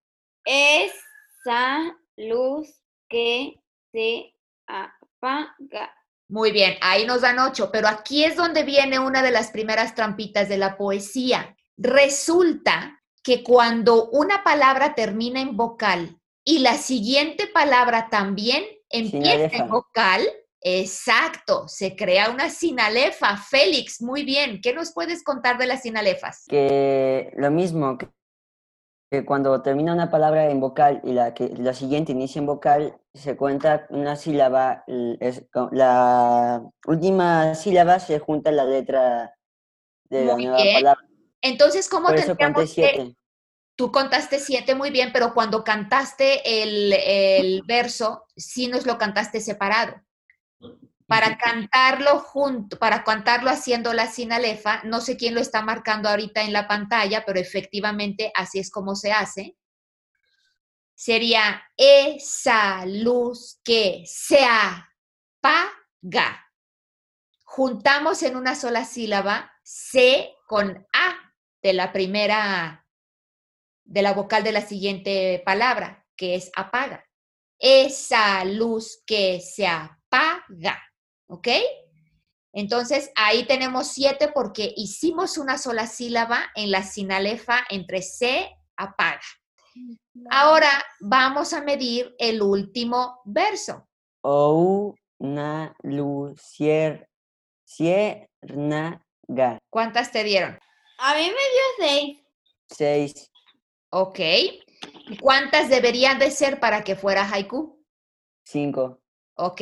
Esa 0.45 1.95
luz 2.17 2.81
que 3.09 3.61
se 3.91 4.33
apaga. 4.65 5.93
Muy 6.29 6.51
bien, 6.51 6.75
ahí 6.81 7.05
nos 7.05 7.21
dan 7.21 7.39
ocho, 7.39 7.71
pero 7.71 7.87
aquí 7.87 8.25
es 8.25 8.35
donde 8.35 8.63
viene 8.63 8.99
una 8.99 9.23
de 9.23 9.31
las 9.31 9.51
primeras 9.51 9.95
trampitas 9.95 10.49
de 10.49 10.57
la 10.57 10.75
poesía. 10.75 11.55
Resulta 11.77 13.01
que 13.23 13.43
cuando 13.43 14.09
una 14.09 14.43
palabra 14.43 14.93
termina 14.93 15.39
en 15.39 15.55
vocal 15.55 16.19
y 16.43 16.59
la 16.59 16.75
siguiente 16.75 17.47
palabra 17.47 18.09
también 18.09 18.63
empieza 18.89 19.55
en 19.55 19.69
vocal, 19.69 20.21
exacto, 20.61 21.67
se 21.67 21.95
crea 21.95 22.29
una 22.29 22.49
sinalefa. 22.49 23.37
Félix, 23.37 24.01
muy 24.01 24.23
bien, 24.23 24.59
¿qué 24.61 24.73
nos 24.73 24.93
puedes 24.93 25.23
contar 25.23 25.57
de 25.57 25.67
las 25.67 25.83
sinalefas? 25.83 26.43
que 26.49 27.31
lo 27.37 27.51
mismo 27.51 27.97
que, 27.97 28.07
que 29.09 29.25
cuando 29.25 29.61
termina 29.61 29.93
una 29.93 30.09
palabra 30.11 30.49
en 30.49 30.59
vocal 30.59 31.01
y 31.03 31.13
la 31.13 31.33
que 31.33 31.49
la 31.57 31.73
siguiente 31.73 32.11
inicia 32.11 32.39
en 32.39 32.45
vocal 32.45 32.97
se 33.13 33.37
cuenta 33.37 33.87
una 33.89 34.15
sílaba 34.15 34.83
es 34.87 35.45
la 35.71 36.61
última 36.85 37.55
sílaba 37.55 37.99
se 37.99 38.19
junta 38.19 38.49
a 38.49 38.53
la 38.53 38.65
letra 38.65 39.33
de 40.09 40.25
la 40.25 40.35
nueva 40.35 40.57
bien. 40.57 40.73
palabra 40.75 41.07
Entonces, 41.41 41.87
¿cómo 41.87 42.07
por 42.09 42.15
tendríamos 42.17 42.73
que- 42.73 43.15
Tú 43.77 43.91
contaste 43.91 44.39
siete 44.39 44.73
muy 44.73 44.89
bien, 44.89 45.11
pero 45.13 45.35
cuando 45.35 45.63
cantaste 45.63 46.63
el, 46.63 46.91
el 46.93 47.61
verso, 47.61 48.25
sí 48.35 48.67
nos 48.67 48.87
lo 48.87 48.97
cantaste 48.97 49.39
separado. 49.39 49.93
Para 51.07 51.37
cantarlo 51.37 52.19
junto, 52.19 52.77
para 52.77 53.03
cantarlo 53.03 53.49
haciendo 53.49 53.93
la 53.93 54.07
sinalefa, 54.07 54.81
no 54.83 54.99
sé 54.99 55.15
quién 55.15 55.35
lo 55.35 55.41
está 55.41 55.61
marcando 55.61 56.09
ahorita 56.09 56.41
en 56.41 56.51
la 56.51 56.67
pantalla, 56.67 57.23
pero 57.25 57.39
efectivamente 57.39 58.31
así 58.35 58.59
es 58.59 58.69
como 58.69 58.93
se 58.93 59.13
hace. 59.13 59.55
Sería 60.95 61.63
esa 61.77 62.85
luz 62.85 63.61
que 63.63 64.03
se 64.05 64.43
apaga. 64.43 66.45
Juntamos 67.45 68.21
en 68.23 68.35
una 68.35 68.55
sola 68.55 68.83
sílaba 68.83 69.53
C 69.63 70.35
con 70.45 70.85
A 70.91 71.27
de 71.61 71.73
la 71.73 71.93
primera 71.93 72.85
de 73.85 74.01
la 74.01 74.13
vocal 74.13 74.43
de 74.43 74.51
la 74.51 74.61
siguiente 74.61 75.41
palabra, 75.45 76.05
que 76.15 76.35
es 76.35 76.51
apaga. 76.55 77.05
Esa 77.57 78.43
luz 78.43 79.01
que 79.05 79.39
se 79.39 79.65
apaga, 79.65 80.83
¿ok? 81.27 81.47
Entonces, 82.53 83.11
ahí 83.15 83.45
tenemos 83.45 83.87
siete 83.89 84.29
porque 84.33 84.73
hicimos 84.75 85.37
una 85.37 85.57
sola 85.57 85.85
sílaba 85.85 86.51
en 86.55 86.71
la 86.71 86.83
sinalefa 86.83 87.59
entre 87.69 88.01
se, 88.01 88.49
apaga. 88.75 89.21
Ahora 90.31 90.69
vamos 90.99 91.53
a 91.53 91.61
medir 91.61 92.15
el 92.17 92.41
último 92.41 93.21
verso. 93.25 93.87
o 94.21 94.95
una 95.19 95.75
lucier 95.83 97.09
ciérnaga 97.65 98.99
¿Cuántas 99.69 100.11
te 100.11 100.23
dieron? 100.23 100.57
A 100.99 101.15
mí 101.15 101.21
me 101.21 101.29
dio 101.29 101.63
seis. 101.79 102.17
seis 102.69 103.31
¿Ok? 103.91 104.19
¿Y 105.09 105.17
¿Cuántas 105.17 105.69
deberían 105.69 106.19
de 106.19 106.31
ser 106.31 106.59
para 106.59 106.83
que 106.83 106.95
fuera 106.95 107.29
haiku? 107.29 107.83
cinco 108.45 109.01
Ok. 109.35 109.61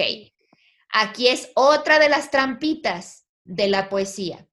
Aquí 0.98 1.28
es 1.28 1.52
otra 1.56 2.00
de 2.00 2.08
las 2.08 2.32
trampitas 2.32 3.28
de 3.44 3.68
la 3.68 3.90
poesía. 3.90 4.48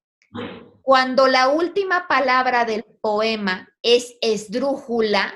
Cuando 0.81 1.27
la 1.27 1.47
última 1.47 2.09
palabra 2.09 2.65
del 2.65 2.83
poema 2.99 3.69
es 3.81 4.17
esdrújula, 4.19 5.33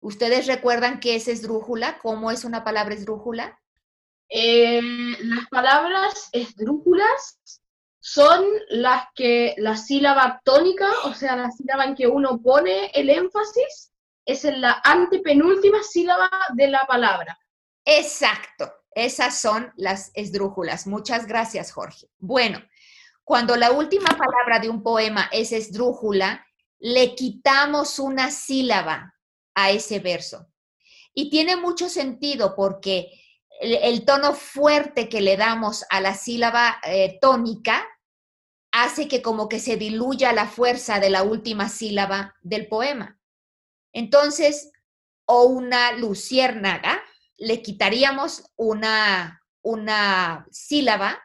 ¿ustedes 0.00 0.46
recuerdan 0.46 1.00
qué 1.00 1.16
es 1.16 1.26
esdrújula? 1.26 1.98
¿Cómo 1.98 2.30
es 2.30 2.44
una 2.44 2.62
palabra 2.62 2.94
esdrújula? 2.94 3.58
Eh, 4.28 4.80
las 5.18 5.48
palabras 5.50 6.28
esdrújulas 6.30 7.40
son 7.98 8.44
las 8.68 9.06
que 9.16 9.56
la 9.58 9.76
sílaba 9.76 10.42
tónica, 10.44 10.88
o 11.06 11.14
sea, 11.14 11.34
la 11.34 11.50
sílaba 11.50 11.86
en 11.86 11.96
que 11.96 12.06
uno 12.06 12.40
pone 12.40 12.92
el 12.94 13.10
énfasis, 13.10 13.92
es 14.24 14.44
en 14.44 14.60
la 14.60 14.80
antepenúltima 14.84 15.82
sílaba 15.82 16.30
de 16.54 16.68
la 16.68 16.86
palabra. 16.86 17.36
Exacto, 17.84 18.72
esas 18.94 19.38
son 19.38 19.72
las 19.76 20.10
esdrújulas. 20.14 20.86
Muchas 20.86 21.26
gracias, 21.26 21.72
Jorge. 21.72 22.08
Bueno, 22.18 22.62
cuando 23.24 23.56
la 23.56 23.72
última 23.72 24.08
palabra 24.08 24.58
de 24.60 24.68
un 24.68 24.82
poema 24.82 25.28
es 25.32 25.52
esdrújula, 25.52 26.46
le 26.78 27.14
quitamos 27.14 27.98
una 27.98 28.30
sílaba 28.30 29.14
a 29.54 29.70
ese 29.70 30.00
verso. 30.00 30.48
Y 31.14 31.30
tiene 31.30 31.56
mucho 31.56 31.88
sentido 31.88 32.54
porque 32.56 33.10
el, 33.60 34.04
tono 34.04 34.34
fuerte 34.34 35.08
que 35.08 35.20
le 35.20 35.36
damos 35.36 35.84
a 35.90 36.00
la 36.00 36.14
sílaba 36.14 36.78
eh, 36.84 37.18
tónica 37.20 37.86
hace 38.72 39.06
que 39.06 39.22
como 39.22 39.48
que 39.48 39.60
se 39.60 39.76
diluya 39.76 40.32
la 40.32 40.46
fuerza 40.46 40.98
de 40.98 41.10
la 41.10 41.22
última 41.22 41.68
sílaba 41.68 42.34
del 42.40 42.66
poema. 42.66 43.20
Entonces, 43.92 44.72
o 45.26 45.44
una 45.44 45.92
luciérnaga, 45.92 47.02
le 47.42 47.60
quitaríamos 47.60 48.44
una, 48.56 49.42
una 49.62 50.46
sílaba 50.50 51.20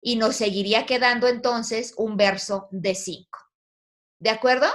y 0.00 0.16
nos 0.16 0.36
seguiría 0.36 0.86
quedando 0.86 1.28
entonces 1.28 1.92
un 1.98 2.16
verso 2.16 2.68
de 2.70 2.94
cinco. 2.94 3.38
¿De 4.18 4.30
acuerdo? 4.30 4.66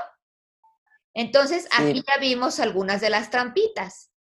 Entonces, 1.16 1.68
aquí 1.72 2.00
Sí. 2.00 2.04
ya 2.08 2.18
vimos 2.20 2.60
algunas 2.60 3.02
de 3.02 3.10
las 3.10 3.32
trampitas. 3.32 4.12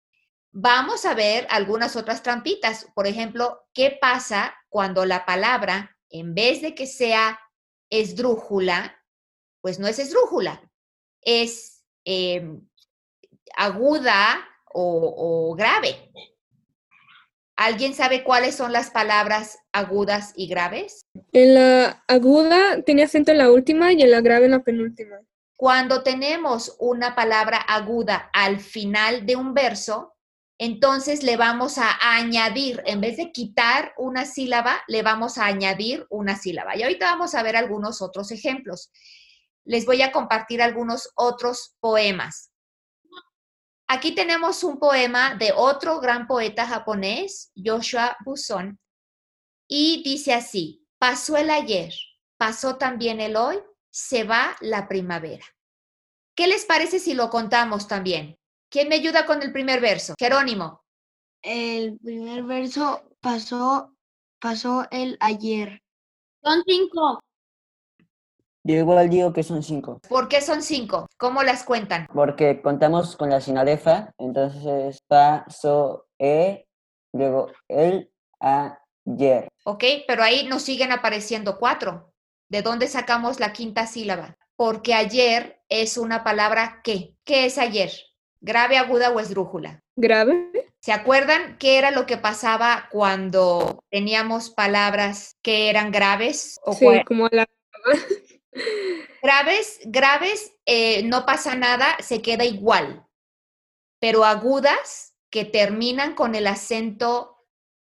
Vamos 0.52 1.06
a 1.06 1.14
ver 1.14 1.46
algunas 1.52 1.96
otras 1.96 2.24
trampitas. 2.24 2.88
Por 2.96 3.06
ejemplo, 3.06 3.68
¿qué 3.74 3.98
pasa 4.02 4.56
cuando 4.70 5.06
la 5.06 5.26
palabra, 5.26 5.96
en 6.10 6.34
vez 6.34 6.62
de 6.62 6.74
que 6.74 6.88
sea 6.88 7.40
esdrújula, 7.92 8.98
pues 9.62 9.78
no 9.78 9.88
es 9.88 10.00
esdrújula, 10.00 10.62
es 11.22 11.84
em, 12.06 12.68
aguda 13.56 14.48
o, 14.74 15.50
o 15.52 15.56
grave? 15.56 16.12
¿Alguien 17.58 17.94
sabe 17.94 18.24
cuáles 18.24 18.56
son 18.56 18.74
las 18.74 18.92
palabras 18.92 19.60
agudas 19.72 20.34
y 20.36 20.48
graves? 20.48 21.06
En 21.32 21.54
la 21.54 22.04
aguda 22.08 22.82
tenía 22.82 23.06
acento 23.06 23.32
en 23.32 23.38
la 23.38 23.50
última 23.50 23.94
y 23.94 24.02
en 24.02 24.12
la 24.12 24.22
grave 24.22 24.46
en 24.46 24.52
la 24.52 24.64
penúltima. 24.64 25.22
Cuando 25.56 26.04
tenemos 26.04 26.76
una 26.80 27.16
palabra 27.16 27.58
aguda 27.58 28.30
al 28.34 28.60
final 28.60 29.26
de 29.26 29.38
un 29.38 29.54
verso, 29.54 30.16
entonces 30.58 31.24
le 31.24 31.38
vamos 31.38 31.78
a 31.78 31.98
añadir, 32.02 32.84
en 32.86 33.00
vez 33.00 33.16
de 33.16 33.32
quitar 33.32 33.94
una 33.98 34.26
sílaba, 34.26 34.82
le 34.88 35.02
vamos 35.02 35.38
a 35.38 35.46
añadir 35.46 36.06
una 36.10 36.38
sílaba. 36.38 36.76
Y 36.76 36.84
ahorita 36.84 37.06
vamos 37.06 37.36
a 37.36 37.44
ver 37.44 37.56
algunos 37.56 38.02
otros 38.02 38.32
ejemplos. 38.32 38.92
Les 39.64 39.86
voy 39.86 40.02
a 40.02 40.12
compartir 40.12 40.62
algunos 40.62 41.10
otros 41.16 41.76
poemas. 41.80 42.52
Aquí 43.88 44.16
tenemos 44.16 44.64
un 44.64 44.80
poema 44.80 45.36
de 45.36 45.54
otro 45.56 46.00
gran 46.00 46.26
poeta 46.26 46.66
japonés, 46.66 47.52
Yoshua 47.56 48.18
Buson, 48.26 48.80
y 49.68 50.02
dice 50.04 50.34
así, 50.34 50.86
pasó 50.98 51.38
el 51.38 51.50
ayer, 51.50 51.94
pasó 52.38 52.78
también 52.78 53.22
el 53.22 53.36
hoy, 53.36 53.58
se 53.92 54.24
va 54.24 54.56
la 54.60 54.88
primavera. 54.88 55.46
¿Qué 56.36 56.48
les 56.48 56.66
parece 56.66 57.00
si 57.00 57.14
lo 57.14 57.30
contamos 57.30 57.88
también? 57.88 58.38
¿Quién 58.70 58.90
me 58.90 58.96
ayuda 58.96 59.26
con 59.26 59.42
el 59.42 59.54
primer 59.54 59.80
verso? 59.80 60.16
Jerónimo. 60.20 60.84
El 61.42 61.98
primer 62.00 62.44
verso 62.44 63.04
pasó, 63.22 63.96
pasó 64.40 64.88
el 64.92 65.18
ayer. 65.20 65.82
Son 66.44 66.64
cinco. 66.66 67.22
Yo 68.68 68.78
igual 68.78 69.12
digo 69.12 69.32
que 69.32 69.44
son 69.44 69.62
cinco, 69.62 70.02
¿Por 70.10 70.28
qué 70.28 70.42
son 70.42 70.64
cinco? 70.64 71.06
¿Cómo 71.18 71.44
las 71.44 71.64
cuentan? 71.64 72.08
porque 72.12 72.64
contamos 72.64 73.16
con 73.16 73.30
la 73.30 73.40
sinalefa, 73.40 74.12
entonces 74.18 75.04
pa, 75.08 75.46
so, 75.48 76.08
e, 76.18 76.66
luego 77.14 77.52
el, 77.68 78.10
ayer. 78.40 79.50
¿Ok? 79.66 79.84
Pero 80.08 80.24
ahí 80.24 80.48
nos 80.48 80.64
siguen 80.64 80.92
apareciendo 80.92 81.60
cuatro. 81.60 82.12
¿De 82.50 82.64
dónde 82.64 82.88
sacamos 82.88 83.40
la 83.40 83.54
quinta 83.54 83.86
sílaba? 83.86 84.36
Porque 84.56 84.96
ayer 84.96 85.62
es 85.70 86.00
una 86.00 86.24
palabra 86.24 86.82
que. 86.84 87.14
¿Qué 87.24 87.46
es 87.46 87.60
ayer? 87.60 87.92
¿Grave, 88.42 88.80
aguda 88.80 89.12
o 89.12 89.20
esdrújula? 89.20 89.80
Grave. 89.96 90.74
¿Se 90.80 90.92
acuerdan 90.92 91.58
qué 91.60 91.78
era 91.78 91.92
lo 91.92 92.08
que 92.08 92.18
pasaba 92.18 92.90
cuando 92.92 93.84
teníamos 93.92 94.50
palabras 94.50 95.36
que 95.44 95.70
eran 95.70 95.92
graves? 95.92 96.60
O 96.64 96.74
Sí, 96.74 96.88
como 97.06 97.28
la 97.32 97.46
Graves, 99.22 99.80
graves, 99.86 100.54
eh, 100.66 101.04
no 101.04 101.26
pasa 101.26 101.56
nada, 101.56 101.98
se 102.00 102.22
queda 102.22 102.46
igual. 102.46 103.06
Pero 104.00 104.24
agudas, 104.24 105.16
que 105.36 105.44
terminan 105.44 106.16
con 106.16 106.34
el 106.34 106.48
acento 106.48 107.46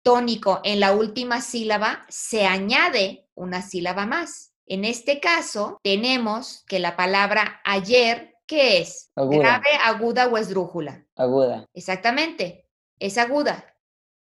tónico 0.05 0.61
en 0.63 0.79
la 0.79 0.93
última 0.93 1.41
sílaba, 1.41 2.07
se 2.09 2.47
añade 2.47 3.29
una 3.35 3.63
sílaba 3.63 4.07
más. 4.07 4.53
En 4.67 4.85
este 4.85 5.19
caso, 5.19 5.81
tenemos 5.83 6.65
que 6.69 6.79
la 6.79 6.97
palabra 6.97 7.61
ayer, 7.65 8.37
¿qué 8.47 8.79
es? 8.79 9.11
Aguda. 9.17 9.39
Grave, 9.39 9.71
aguda 9.83 10.29
o 10.29 10.37
esdrújula. 10.37 11.05
Aguda. 11.17 11.67
Exactamente, 11.75 12.69
es 13.01 13.19
aguda. 13.19 13.75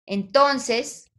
Entonces, 0.08 1.12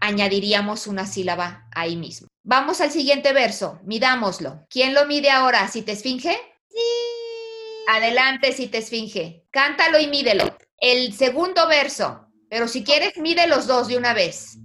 añadiríamos 0.00 0.86
una 0.86 1.06
sílaba 1.06 1.68
ahí 1.74 1.96
mismo. 1.96 2.28
Vamos 2.42 2.80
al 2.80 2.90
siguiente 2.90 3.32
verso, 3.32 3.78
midámoslo. 3.84 4.66
¿Quién 4.70 4.94
lo 4.94 5.06
mide 5.06 5.30
ahora? 5.30 5.68
¿Si 5.68 5.82
te 5.82 5.92
esfinge? 5.92 6.36
Sí. 6.68 6.78
Adelante, 7.88 8.52
si 8.52 8.68
te 8.68 8.78
esfinge. 8.78 9.46
Cántalo 9.50 9.98
y 10.00 10.06
mídelo. 10.06 10.56
El 10.78 11.12
segundo 11.12 11.68
verso, 11.68 12.26
pero 12.48 12.66
si 12.66 12.82
quieres, 12.82 13.16
mide 13.18 13.46
los 13.46 13.66
dos 13.66 13.88
de 13.88 13.96
una 13.96 14.14
vez. 14.14 14.58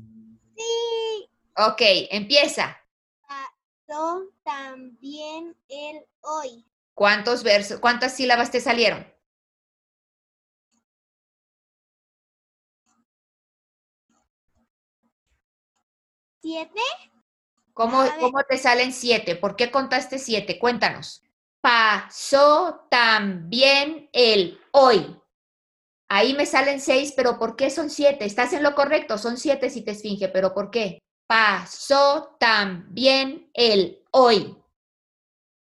Sí. 0.55 1.29
Ok, 1.57 1.81
empieza. 2.11 2.77
Pasó 3.27 4.23
también 4.43 5.55
el 5.67 6.05
hoy. 6.21 6.65
¿Cuántos 6.93 7.43
versos, 7.43 7.79
cuántas 7.79 8.15
sílabas 8.15 8.51
te 8.51 8.61
salieron? 8.61 9.05
¿Siete? 16.45 16.81
¿Cómo, 17.73 18.03
cómo 18.19 18.43
te 18.43 18.59
salen 18.59 18.93
siete? 18.93 19.35
¿Por 19.35 19.55
qué 19.55 19.71
contaste 19.71 20.19
siete? 20.19 20.59
Cuéntanos. 20.59 21.23
Pasó 21.59 22.85
también 22.91 24.11
el 24.13 24.61
hoy. 24.69 25.19
Ahí 26.07 26.35
me 26.35 26.45
salen 26.45 26.79
seis, 26.79 27.13
pero 27.17 27.39
¿por 27.39 27.55
qué 27.55 27.71
son 27.71 27.89
siete? 27.89 28.25
Estás 28.25 28.53
en 28.53 28.61
lo 28.61 28.75
correcto, 28.75 29.17
son 29.17 29.37
siete 29.37 29.71
si 29.71 29.81
te 29.81 29.93
esfinge, 29.93 30.27
pero 30.27 30.53
¿por 30.53 30.69
qué? 30.69 30.99
Pasó 31.25 32.37
también 32.39 33.49
el 33.55 34.03
hoy. 34.11 34.55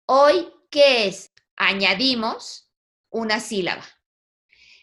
Hoy, 0.05 0.51
¿qué 0.69 1.07
es? 1.07 1.31
Añadimos 1.55 2.69
una 3.09 3.39
sílaba. 3.39 3.85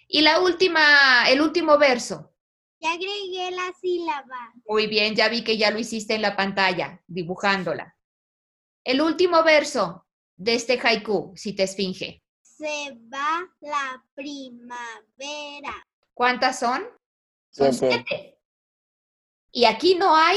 Y 0.08 0.22
la 0.22 0.40
última, 0.40 1.28
el 1.28 1.42
último 1.42 1.76
verso. 1.76 2.33
Ya 2.84 2.92
agregué 2.92 3.50
la 3.50 3.72
sílaba. 3.80 4.52
Muy 4.68 4.86
bien, 4.86 5.16
ya 5.16 5.30
vi 5.30 5.42
que 5.42 5.56
ya 5.56 5.70
lo 5.70 5.78
hiciste 5.78 6.16
en 6.16 6.20
la 6.20 6.36
pantalla, 6.36 7.02
dibujándola. 7.06 7.96
El 8.84 9.00
último 9.00 9.42
verso 9.42 10.06
de 10.36 10.54
este 10.54 10.78
haiku, 10.78 11.32
si 11.34 11.54
te 11.54 11.62
esfinge. 11.62 12.22
Se 12.42 12.94
va 13.10 13.48
la 13.60 14.04
primavera. 14.14 15.86
¿Cuántas 16.12 16.58
son? 16.58 16.84
Son 17.48 17.72
Siete. 17.72 18.04
siete. 18.06 18.38
Y 19.50 19.64
aquí 19.64 19.94
no 19.94 20.14
hay 20.14 20.36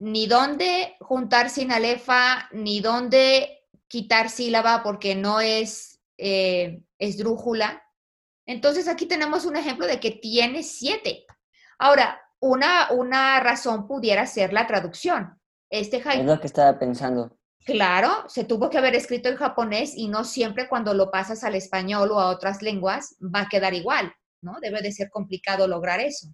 ni 0.00 0.26
dónde 0.26 0.96
juntar 0.98 1.50
sinalefa, 1.50 2.48
ni 2.50 2.80
dónde 2.80 3.60
quitar 3.86 4.28
sílaba 4.28 4.82
porque 4.82 5.14
no 5.14 5.40
es 5.40 6.00
eh, 6.18 6.82
esdrújula. 6.98 7.80
Entonces 8.44 8.88
aquí 8.88 9.06
tenemos 9.06 9.44
un 9.44 9.54
ejemplo 9.54 9.86
de 9.86 10.00
que 10.00 10.10
tiene 10.10 10.64
siete. 10.64 11.26
Ahora, 11.78 12.20
una, 12.40 12.90
una 12.92 13.40
razón 13.40 13.86
pudiera 13.86 14.26
ser 14.26 14.52
la 14.52 14.66
traducción. 14.66 15.40
Este 15.70 15.96
haiku 15.96 16.20
Es 16.20 16.26
lo 16.26 16.40
que 16.40 16.46
estaba 16.46 16.78
pensando. 16.78 17.36
Claro, 17.64 18.28
se 18.28 18.44
tuvo 18.44 18.70
que 18.70 18.78
haber 18.78 18.94
escrito 18.94 19.28
en 19.28 19.36
japonés 19.36 19.92
y 19.96 20.06
no 20.06 20.22
siempre 20.22 20.68
cuando 20.68 20.94
lo 20.94 21.10
pasas 21.10 21.42
al 21.42 21.56
español 21.56 22.12
o 22.12 22.20
a 22.20 22.30
otras 22.30 22.62
lenguas 22.62 23.16
va 23.20 23.40
a 23.40 23.48
quedar 23.48 23.74
igual, 23.74 24.14
¿no? 24.40 24.60
Debe 24.60 24.82
de 24.82 24.92
ser 24.92 25.10
complicado 25.10 25.66
lograr 25.66 25.98
eso. 26.00 26.28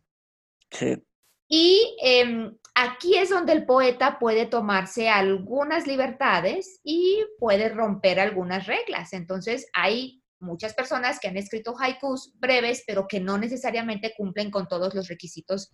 Sí. 0.70 1.02
Y 1.48 1.96
em, 2.02 2.56
aquí 2.74 3.16
es 3.16 3.30
donde 3.30 3.52
el 3.52 3.64
poeta 3.64 4.18
puede 4.18 4.44
tomarse 4.44 5.08
algunas 5.08 5.86
libertades 5.86 6.80
y 6.84 7.24
puede 7.38 7.70
romper 7.70 8.20
algunas 8.20 8.66
reglas. 8.66 9.14
Entonces, 9.14 9.66
hay 9.72 10.21
muchas 10.42 10.74
personas 10.74 11.18
que 11.18 11.28
han 11.28 11.36
escrito 11.36 11.74
haikus 11.78 12.32
breves, 12.38 12.84
pero 12.86 13.06
que 13.08 13.20
no 13.20 13.38
necesariamente 13.38 14.14
cumplen 14.16 14.50
con 14.50 14.68
todos 14.68 14.94
los 14.94 15.08
requisitos 15.08 15.70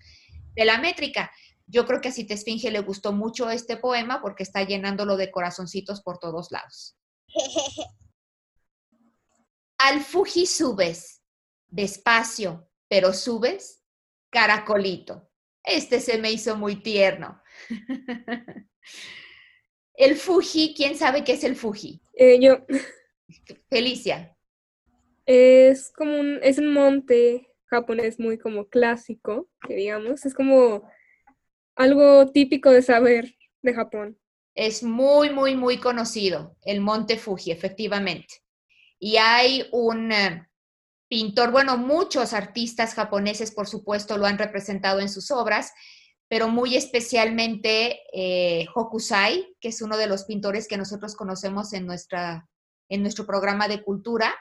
de 0.55 0.65
la 0.65 0.79
métrica. 0.79 1.31
Yo 1.67 1.87
creo 1.87 2.01
que 2.01 2.09
a 2.09 2.13
Si 2.13 2.25
te 2.25 2.35
esfinge 2.35 2.71
le 2.71 2.81
gustó 2.81 3.13
mucho 3.13 3.51
este 3.51 3.77
poema 3.77 4.21
porque 4.23 4.43
está 4.43 4.63
llenándolo 4.63 5.17
de 5.17 5.31
corazoncitos 5.31 6.03
por 6.03 6.19
todos 6.19 6.51
lados. 6.51 6.97
Al 9.79 10.01
Fuji 10.01 10.47
subes, 10.47 11.23
despacio, 11.69 12.69
pero 12.89 13.13
subes, 13.13 13.83
caracolito. 14.31 15.31
Este 15.63 16.01
se 16.01 16.19
me 16.19 16.33
hizo 16.33 16.57
muy 16.57 16.83
tierno. 16.83 17.41
El 19.95 20.17
Fuji, 20.17 20.75
¿quién 20.77 20.97
sabe 20.97 21.25
qué 21.25 21.33
es 21.33 21.43
el 21.43 21.57
Fuji? 21.57 22.01
Eh, 22.15 22.39
yo, 22.41 22.59
Felicia. 23.69 24.38
Es 25.29 25.93
como 25.93 26.19
un, 26.19 26.41
es 26.43 26.57
un 26.57 26.73
monte 26.73 27.53
japonés 27.67 28.19
muy 28.19 28.38
como 28.38 28.67
clásico, 28.69 29.51
que 29.67 29.75
digamos, 29.75 30.25
es 30.25 30.33
como 30.33 30.88
algo 31.77 32.33
típico 32.33 32.71
de 32.71 32.81
saber 32.81 33.37
de 33.61 33.75
Japón. 33.75 34.19
Es 34.55 34.83
muy, 34.83 35.29
muy, 35.29 35.55
muy 35.55 35.77
conocido, 35.77 36.57
el 36.62 36.81
Monte 36.81 37.19
Fuji, 37.19 37.51
efectivamente. 37.51 38.37
Y 38.99 39.19
hay 39.19 39.69
un 39.71 40.12
eh, 40.12 40.49
pintor, 41.09 41.51
bueno, 41.51 41.77
muchos 41.77 42.33
artistas 42.33 42.95
japoneses, 42.95 43.51
por 43.51 43.69
supuesto, 43.69 44.17
lo 44.17 44.25
han 44.25 44.38
representado 44.38 45.01
en 45.01 45.11
sus 45.11 45.31
obras, 45.31 45.75
pero 46.29 46.49
muy 46.49 46.75
especialmente 46.75 48.01
eh, 48.14 48.67
Hokusai, 48.75 49.55
que 49.61 49.69
es 49.69 49.83
uno 49.83 49.99
de 49.99 50.07
los 50.07 50.25
pintores 50.25 50.67
que 50.67 50.79
nosotros 50.79 51.14
conocemos 51.14 51.75
en, 51.75 51.85
nuestra, 51.85 52.49
en 52.88 53.03
nuestro 53.03 53.27
programa 53.27 53.69
de 53.69 53.83
cultura. 53.83 54.35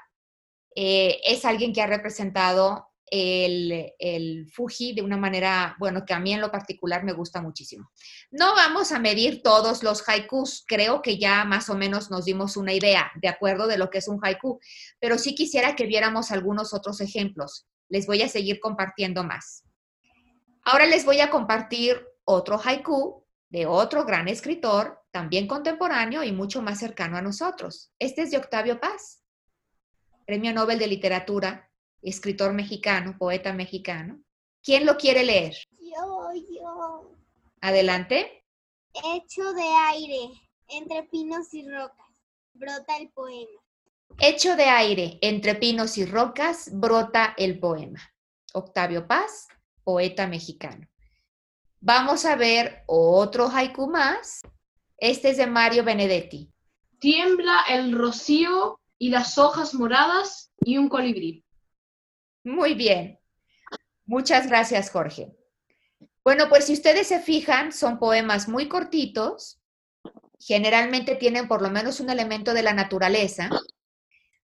Eh, 0.80 1.22
es 1.26 1.44
alguien 1.44 1.74
que 1.74 1.82
ha 1.82 1.88
representado 1.88 2.88
el, 3.08 3.94
el 3.98 4.48
Fuji 4.52 4.94
de 4.94 5.02
una 5.02 5.18
manera, 5.18 5.76
bueno, 5.80 6.06
que 6.06 6.14
a 6.14 6.20
mí 6.20 6.32
en 6.32 6.40
lo 6.40 6.52
particular 6.52 7.04
me 7.04 7.14
gusta 7.14 7.42
muchísimo. 7.42 7.90
No 8.30 8.54
vamos 8.54 8.92
a 8.92 9.00
medir 9.00 9.42
todos 9.42 9.82
los 9.82 10.08
haikus, 10.08 10.64
creo 10.68 11.02
que 11.02 11.18
ya 11.18 11.46
más 11.46 11.72
o 11.72 11.76
menos 11.76 12.12
nos 12.12 12.26
dimos 12.26 12.58
una 12.58 12.74
idea 12.74 13.12
de 13.16 13.28
acuerdo 13.28 13.66
de 13.66 13.80
lo 13.80 13.90
que 13.90 13.98
es 13.98 14.08
un 14.08 14.20
haiku, 14.22 14.60
pero 15.00 15.18
sí 15.18 15.34
quisiera 15.34 15.76
que 15.76 15.88
viéramos 15.88 16.30
algunos 16.30 16.76
otros 16.76 17.02
ejemplos. 17.02 17.66
Les 17.90 18.06
voy 18.06 18.22
a 18.22 18.30
seguir 18.30 18.60
compartiendo 18.60 19.24
más. 19.24 19.64
Ahora 20.64 20.86
les 20.86 21.06
voy 21.06 21.22
a 21.22 21.32
compartir 21.32 22.06
otro 22.24 22.62
haiku 22.64 23.26
de 23.50 23.66
otro 23.66 24.06
gran 24.06 24.28
escritor, 24.28 25.02
también 25.10 25.48
contemporáneo 25.48 26.24
y 26.24 26.32
mucho 26.32 26.62
más 26.62 26.78
cercano 26.78 27.18
a 27.18 27.24
nosotros. 27.24 27.90
Este 27.98 28.22
es 28.22 28.30
de 28.30 28.38
Octavio 28.38 28.80
Paz, 28.80 29.24
Premio 30.28 30.52
Nobel 30.52 30.78
de 30.78 30.88
Literatura, 30.88 31.72
escritor 32.02 32.52
mexicano, 32.52 33.16
poeta 33.18 33.54
mexicano. 33.54 34.20
¿Quién 34.62 34.86
lo 34.86 34.98
quiere 34.98 35.24
leer? 35.24 35.56
Yo, 35.80 36.34
yo. 36.52 37.16
Adelante. 37.62 38.44
Hecho 38.94 39.54
de 39.54 39.64
aire, 39.64 40.32
entre 40.68 41.04
pinos 41.04 41.54
y 41.54 41.66
rocas, 41.70 42.10
brota 42.54 42.98
el 42.98 43.08
poema. 43.12 43.62
Hecho 44.20 44.58
de 44.58 44.66
aire, 44.66 45.18
entre 45.22 45.56
pinos 45.56 45.98
y 45.98 46.04
rocas, 46.04 46.72
brota 46.74 47.34
el 47.38 47.58
poema. 47.58 48.02
Octavio 48.52 49.08
Paz, 49.08 49.48
poeta 49.86 50.28
mexicano. 50.28 50.90
Vamos 51.80 52.26
a 52.26 52.36
ver 52.36 52.84
otro 52.88 53.48
haiku 53.48 53.90
más. 53.90 54.42
Este 54.98 55.30
es 55.30 55.38
de 55.38 55.48
Mario 55.48 55.86
Benedetti. 55.86 56.52
Tiembla 57.00 57.64
el 57.70 57.98
rocío 57.98 58.78
y 58.98 59.10
las 59.10 59.38
hojas 59.38 59.74
moradas 59.74 60.52
y 60.60 60.78
un 60.78 60.90
colibrí. 60.90 61.46
Muy 62.44 62.74
bien. 62.74 63.20
Muchas 64.06 64.48
gracias, 64.48 64.90
Jorge. 64.90 65.36
Bueno, 66.24 66.50
pues 66.50 66.66
si 66.66 66.74
ustedes 66.74 67.08
se 67.08 67.20
fijan, 67.20 67.72
son 67.72 68.00
poemas 68.00 68.48
muy 68.48 68.68
cortitos. 68.68 69.60
Generalmente 70.40 71.16
tienen 71.16 71.48
por 71.48 71.62
lo 71.62 71.70
menos 71.70 72.00
un 72.00 72.10
elemento 72.10 72.54
de 72.54 72.64
la 72.64 72.74
naturaleza. 72.74 73.50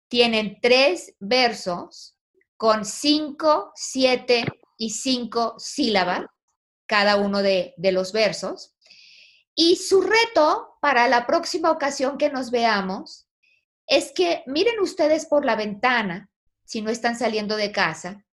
Tienen 0.08 0.60
tres 0.62 1.16
versos 1.20 2.16
con 2.58 2.86
cinco, 2.86 3.72
siete 3.76 4.46
y 4.78 4.92
cinco 4.92 5.56
sílabas 5.58 6.26
cada 6.86 7.16
uno 7.16 7.42
de, 7.42 7.74
de 7.78 7.92
los 7.92 8.12
versos. 8.12 8.76
Y 9.56 9.78
su 9.78 10.02
reto 10.02 10.78
para 10.82 11.08
la 11.08 11.26
próxima 11.26 11.72
ocasión 11.72 12.18
que 12.18 12.30
nos 12.30 12.52
veamos 12.52 13.28
es 13.92 14.12
que 14.14 14.44
miren 14.48 14.80
ustedes 14.80 15.26
por 15.26 15.46
la 15.46 15.56
ventana, 15.56 16.30
si 16.64 16.82
no 16.82 16.90
están 16.90 17.18
saliendo 17.18 17.58
de 17.58 17.72
casa, 17.72 18.26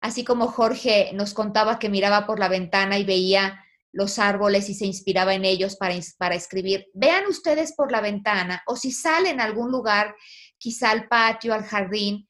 así 0.00 0.24
como 0.24 0.46
Jorge 0.46 1.10
nos 1.12 1.34
contaba 1.34 1.78
que 1.78 1.88
miraba 1.88 2.26
por 2.26 2.38
la 2.38 2.48
ventana 2.48 2.98
y 2.98 3.04
veía 3.04 3.60
los 3.92 4.18
árboles 4.18 4.70
y 4.70 4.74
se 4.74 4.86
inspiraba 4.86 5.34
en 5.34 5.44
ellos 5.44 5.76
para, 5.76 5.94
para 6.16 6.34
escribir. 6.34 6.86
Vean 6.94 7.26
ustedes 7.26 7.74
por 7.74 7.92
la 7.92 8.00
ventana 8.00 8.62
o 8.66 8.76
si 8.76 8.90
salen 8.90 9.40
a 9.40 9.44
algún 9.44 9.70
lugar, 9.70 10.14
quizá 10.56 10.90
al 10.90 11.08
patio, 11.08 11.52
al 11.52 11.64
jardín, 11.64 12.28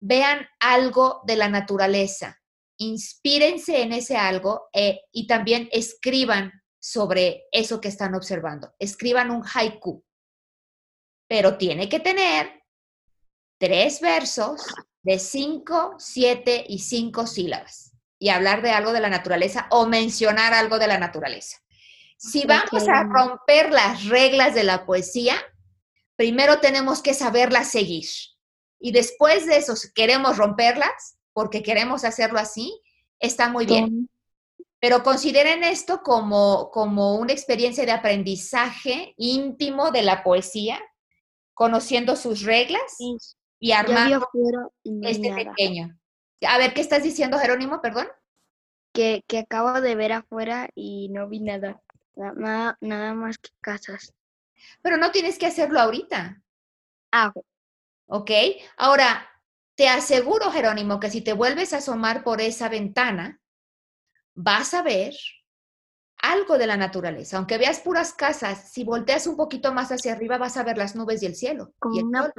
vean 0.00 0.46
algo 0.60 1.22
de 1.26 1.36
la 1.36 1.48
naturaleza 1.48 2.38
inspírense 2.78 3.82
en 3.82 3.92
ese 3.92 4.16
algo 4.16 4.68
eh, 4.72 5.00
y 5.12 5.26
también 5.26 5.68
escriban 5.72 6.52
sobre 6.78 7.44
eso 7.50 7.80
que 7.80 7.88
están 7.88 8.14
observando. 8.14 8.72
Escriban 8.78 9.30
un 9.30 9.42
haiku, 9.42 10.04
pero 11.28 11.56
tiene 11.56 11.88
que 11.88 12.00
tener 12.00 12.62
tres 13.58 14.00
versos 14.00 14.62
de 15.02 15.18
cinco, 15.18 15.94
siete 15.98 16.64
y 16.68 16.80
cinco 16.80 17.26
sílabas 17.26 17.92
y 18.18 18.30
hablar 18.30 18.62
de 18.62 18.70
algo 18.70 18.92
de 18.92 19.00
la 19.00 19.10
naturaleza 19.10 19.66
o 19.70 19.86
mencionar 19.86 20.54
algo 20.54 20.78
de 20.78 20.86
la 20.86 20.98
naturaleza. 20.98 21.58
Si 22.18 22.46
vamos 22.46 22.88
a 22.88 23.02
romper 23.02 23.70
las 23.70 24.06
reglas 24.06 24.54
de 24.54 24.64
la 24.64 24.86
poesía, 24.86 25.36
primero 26.16 26.60
tenemos 26.60 27.02
que 27.02 27.14
saberlas 27.14 27.70
seguir. 27.70 28.06
Y 28.80 28.92
después 28.92 29.46
de 29.46 29.58
eso, 29.58 29.76
si 29.76 29.92
queremos 29.92 30.38
romperlas, 30.38 31.18
porque 31.32 31.62
queremos 31.62 32.04
hacerlo 32.04 32.38
así, 32.38 32.80
está 33.20 33.50
muy 33.50 33.66
bien. 33.66 34.08
Pero 34.80 35.02
consideren 35.02 35.62
esto 35.62 36.02
como, 36.02 36.70
como 36.70 37.16
una 37.16 37.32
experiencia 37.32 37.84
de 37.84 37.92
aprendizaje 37.92 39.14
íntimo 39.18 39.90
de 39.90 40.02
la 40.02 40.22
poesía, 40.22 40.80
conociendo 41.56 42.16
sus 42.16 42.42
reglas 42.42 42.98
y 43.58 43.72
armando 43.72 44.28
este 45.02 45.32
pequeño. 45.32 45.98
A 46.46 46.58
ver, 46.58 46.74
¿qué 46.74 46.82
estás 46.82 47.02
diciendo, 47.02 47.38
Jerónimo? 47.38 47.80
Perdón. 47.80 48.08
Que, 48.92 49.24
que 49.26 49.38
acabo 49.38 49.80
de 49.80 49.94
ver 49.94 50.12
afuera 50.12 50.68
y 50.74 51.08
no 51.08 51.28
vi 51.28 51.40
nada. 51.40 51.80
Nada, 52.14 52.76
nada 52.82 53.14
más 53.14 53.38
que 53.38 53.48
casas. 53.62 54.12
Pero 54.82 54.98
no 54.98 55.10
tienes 55.10 55.38
que 55.38 55.46
hacerlo 55.46 55.80
ahorita. 55.80 56.42
Ah, 57.10 57.32
ok. 58.06 58.30
Ahora, 58.76 59.26
te 59.76 59.88
aseguro, 59.88 60.50
Jerónimo, 60.50 61.00
que 61.00 61.08
si 61.08 61.22
te 61.22 61.32
vuelves 61.32 61.72
a 61.72 61.78
asomar 61.78 62.22
por 62.22 62.42
esa 62.42 62.68
ventana, 62.68 63.40
vas 64.34 64.74
a 64.74 64.82
ver 64.82 65.14
algo 66.18 66.58
de 66.58 66.66
la 66.66 66.76
naturaleza. 66.76 67.36
Aunque 67.36 67.58
veas 67.58 67.80
puras 67.80 68.12
casas, 68.12 68.72
si 68.72 68.84
volteas 68.84 69.26
un 69.26 69.36
poquito 69.36 69.72
más 69.72 69.90
hacia 69.90 70.12
arriba, 70.12 70.38
vas 70.38 70.56
a 70.56 70.62
ver 70.62 70.78
las 70.78 70.96
nubes 70.96 71.22
y 71.22 71.26
el 71.26 71.36
cielo. 71.36 71.72
Como 71.78 71.96
y 71.96 71.98
el 71.98 72.04
una, 72.06 72.32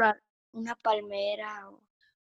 una 0.51 0.75
palmera. 0.75 1.69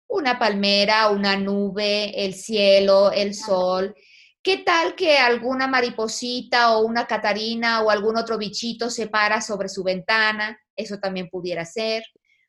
Una 0.08 0.38
palmera, 0.38 1.10
una 1.10 1.38
nube, 1.38 2.26
el 2.26 2.34
cielo, 2.34 3.12
el 3.12 3.34
sol. 3.34 3.96
¿Qué 4.42 4.58
tal 4.58 4.96
que 4.96 5.18
alguna 5.18 5.68
mariposita 5.68 6.76
o 6.76 6.86
una 6.86 7.08
catarina 7.08 7.82
o 7.82 7.90
algún 7.90 8.18
otro 8.18 8.38
bichito 8.38 8.90
se 8.90 9.08
para 9.08 9.42
sobre 9.42 9.70
su 9.70 9.84
ventana? 9.84 10.60
Eso 10.76 11.00
también 11.00 11.30
pudiera 11.30 11.64
ser. 11.64 12.04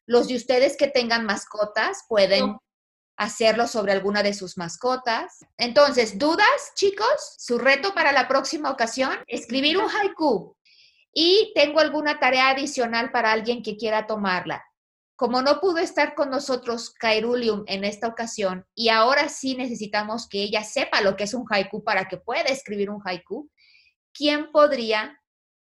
Los 0.05 0.27
de 0.27 0.35
ustedes 0.35 0.77
que 0.77 0.89
tengan 0.89 1.25
mascotas 1.25 2.05
pueden 2.09 2.47
No. 2.47 2.64
Hacerlo 3.17 3.67
sobre 3.67 3.93
alguna 3.93 4.23
de 4.23 4.35
sus 4.35 4.57
mascotas. 4.57 5.45
Entonces, 5.57 6.19
¿dudas, 6.19 6.73
chicos? 6.75 7.35
Su 7.39 7.59
reto 7.59 7.95
para 7.95 8.13
la 8.13 8.29
próxima 8.29 8.71
ocasión, 8.71 9.13
escribir 9.27 9.79
un 9.79 9.89
haiku. 9.89 10.57
Y 11.13 11.53
tengo 11.55 11.81
alguna 11.81 12.19
tarea 12.19 12.51
adicional 12.51 13.13
para 13.13 13.33
alguien 13.33 13.63
que 13.63 13.77
quiera 13.77 14.07
tomarla. 14.07 14.65
Como 15.17 15.43
no 15.43 15.61
pudo 15.61 15.79
estar 15.79 16.17
con 16.17 16.29
nosotros 16.31 16.93
Kairulium 16.93 17.63
en 17.69 17.85
esta 17.85 18.09
ocasión 18.09 18.67
y 18.75 18.89
ahora 18.89 19.29
sí 19.29 19.55
necesitamos 19.55 20.29
que 20.29 20.43
ella 20.43 20.65
sepa 20.65 21.01
lo 21.03 21.15
que 21.15 21.23
es 21.23 21.35
un 21.35 21.47
haiku 21.49 21.85
para 21.85 22.09
que 22.09 22.17
pueda 22.17 22.49
escribir 22.49 22.91
un 22.91 23.01
haiku, 23.05 23.49
¿quién 24.13 24.51
podría 24.51 25.21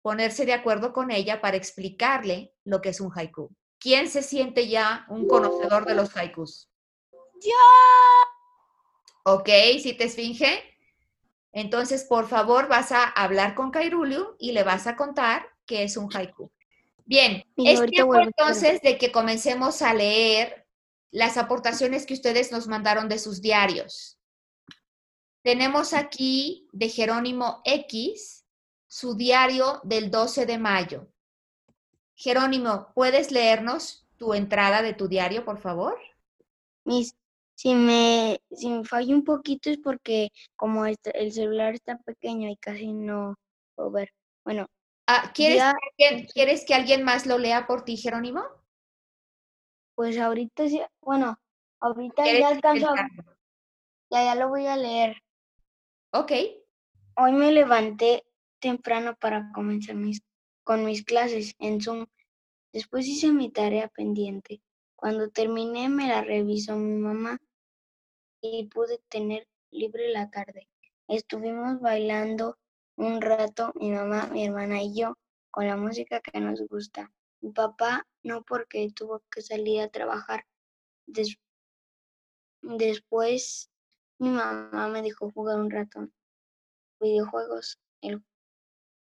ponerse 0.01 0.47
de 0.47 0.55
acuerdo 0.55 0.95
con 0.95 1.11
ella 1.11 1.43
para 1.43 1.59
explicarle 1.59 2.55
lo 2.65 2.81
que 2.81 2.89
es 2.89 3.01
un 3.01 3.13
haiku? 3.15 3.55
¿Quién 3.79 4.09
se 4.09 4.23
siente 4.23 4.69
ya 4.69 5.05
un 5.11 5.29
conocedor 5.29 5.85
de 5.85 5.95
los 5.95 6.17
haikus? 6.17 6.71
Yo. 7.43 9.33
¿Ok? 9.33 9.49
¿Sí 9.83 9.95
te 9.95 10.05
esfinge? 10.05 10.63
Entonces, 11.53 12.05
por 12.05 12.29
favor, 12.29 12.69
vas 12.69 12.93
a 12.93 13.05
hablar 13.05 13.55
con 13.55 13.71
Kairulium 13.71 14.27
y 14.39 14.53
le 14.53 14.63
vas 14.63 14.87
a 14.87 14.95
contar 14.95 15.49
qué 15.65 15.85
es 15.85 15.97
un 15.97 16.09
haiku. 16.15 16.51
Bien, 17.05 17.45
Y 17.57 17.71
es 17.71 17.85
tiempo 17.87 18.17
entonces 18.17 18.83
de 18.83 18.99
que 18.99 19.13
comencemos 19.13 19.81
a 19.81 19.95
leer 19.95 20.67
las 21.11 21.39
aportaciones 21.39 22.05
que 22.05 22.15
ustedes 22.15 22.53
nos 22.53 22.67
mandaron 22.67 23.09
de 23.09 23.19
sus 23.19 23.41
diarios. 23.41 24.19
Tenemos 25.43 25.95
aquí 25.95 26.69
de 26.73 26.89
Jerónimo 26.89 27.63
X 27.65 28.45
su 28.89 29.15
diario 29.15 29.81
del 29.85 30.11
12 30.11 30.45
de 30.47 30.59
mayo. 30.59 31.09
Jerónimo, 32.17 32.89
¿puedes 32.95 33.31
leernos 33.31 34.07
tu 34.17 34.35
entrada 34.35 34.83
de 34.83 34.95
tu 34.95 35.07
diario, 35.07 35.45
por 35.45 35.59
favor? 35.59 35.99
Mis, 36.85 37.15
si 37.57 37.75
me, 37.75 38.41
si 38.53 38.69
me 38.71 38.85
falla 38.85 39.15
un 39.15 39.25
poquito 39.25 39.71
es 39.71 39.79
porque 39.79 40.31
como 40.55 40.87
este- 40.87 41.19
el 41.21 41.33
celular 41.33 41.75
está 41.75 41.99
pequeño 41.99 42.49
y 42.49 42.57
casi 42.57 42.93
no 42.93 43.35
puedo 43.75 43.91
ver. 43.91 44.13
Bueno, 44.45 44.69
Ah, 45.09 45.33
¿quieres, 45.35 45.59
Ya, 45.59 45.73
que 45.97 46.05
alguien, 46.07 46.29
¿Quieres 46.33 46.65
que 46.65 46.75
alguien 46.75 47.03
más 47.05 47.27
lo 47.27 47.39
lea 47.39 47.67
por 47.67 47.85
ti, 47.85 47.97
Jerónimo? 47.97 48.43
pues 49.95 50.19
ahorita 50.19 50.69
sí, 50.69 50.81
bueno, 51.01 51.39
ahorita 51.81 52.23
¿Quieres 52.25 52.41
ya 52.43 52.49
alcanzo, 52.49 52.87
a- 52.89 52.93
intentarlo? 52.93 53.37
ya, 54.11 54.25
ya 54.25 54.35
lo 54.35 54.49
voy 54.49 54.67
a 54.67 54.77
leer. 54.77 55.17
Ok, 56.13 56.33
Hoy 57.19 57.33
me 57.33 57.51
levanté 57.51 58.25
temprano 58.61 59.17
para 59.17 59.51
comenzar 59.55 59.95
mis, 59.95 60.21
con 60.65 60.85
mis 60.85 61.03
clases 61.03 61.55
en 61.59 61.81
Zoom. 61.81 62.07
Después 62.75 63.07
hice 63.07 63.33
mi 63.33 63.51
tarea 63.51 63.89
pendiente. 63.89 64.61
Cuando 64.97 65.31
terminé 65.31 65.89
me 65.89 66.09
la 66.09 66.21
revisó 66.23 66.77
mi 66.77 66.99
mamá 67.01 67.39
y 68.41 68.67
pude 68.69 68.99
tener 69.09 69.47
libre 69.71 70.09
la 70.11 70.31
tarde. 70.31 70.69
Estuvimos 71.09 71.81
bailando 71.81 72.59
un 72.97 73.21
rato, 73.21 73.73
mi 73.77 73.91
mamá, 73.91 74.27
mi 74.29 74.45
hermana 74.47 74.83
y 74.83 74.95
yo, 74.99 75.17
con 75.51 75.67
la 75.67 75.77
música 75.77 76.21
que 76.21 76.41
nos 76.41 76.61
gusta. 76.69 77.13
Mi 77.43 77.53
papá 77.53 78.07
no 78.23 78.43
porque 78.43 78.91
tuvo 78.95 79.23
que 79.31 79.43
salir 79.43 79.81
a 79.83 79.89
trabajar. 79.89 80.45
Des- 81.07 81.39
después 82.79 83.71
mi 84.19 84.29
mamá 84.29 84.89
me 84.89 85.01
dejó 85.01 85.31
jugar 85.31 85.59
un 85.59 85.71
rato 85.71 86.07
videojuegos, 87.01 87.79
el, 88.03 88.23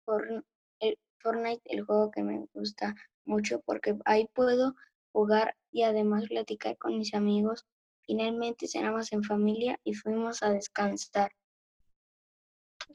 Forn- 0.05 0.45
el 0.81 0.97
Fortnite, 1.19 1.61
el 1.65 1.83
juego 1.85 2.11
que 2.11 2.23
me 2.23 2.47
gusta 2.53 2.95
mucho 3.25 3.61
porque 3.61 3.97
ahí 4.05 4.27
puedo 4.33 4.75
jugar 5.13 5.55
y 5.71 5.83
además 5.83 6.27
platicar 6.29 6.77
con 6.77 6.97
mis 6.99 7.13
amigos. 7.15 7.65
Finalmente 8.11 8.67
cenamos 8.67 9.13
en 9.13 9.23
familia 9.23 9.79
y 9.85 9.93
fuimos 9.93 10.43
a 10.43 10.49
descansar. 10.49 11.31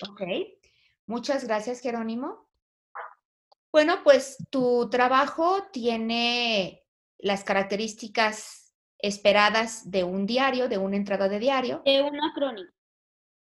Ok. 0.06 0.20
Muchas 1.06 1.46
gracias, 1.46 1.80
Jerónimo. 1.80 2.46
Bueno, 3.72 4.02
pues 4.04 4.36
tu 4.50 4.90
trabajo 4.90 5.68
tiene 5.72 6.84
las 7.16 7.44
características 7.44 8.74
esperadas 8.98 9.90
de 9.90 10.04
un 10.04 10.26
diario, 10.26 10.68
de 10.68 10.76
una 10.76 10.96
entrada 10.96 11.30
de 11.30 11.38
diario. 11.38 11.80
De 11.86 12.02
una 12.02 12.34
crónica. 12.34 12.74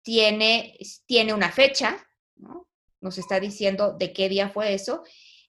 Tiene, 0.01 0.77
tiene 1.05 1.33
una 1.33 1.51
fecha, 1.51 1.97
¿no? 2.37 2.69
nos 3.01 3.17
está 3.17 3.41
diciendo 3.41 3.97
de 3.99 4.13
qué 4.13 4.29
día 4.29 4.47
fue 4.47 4.73
eso, 4.73 5.03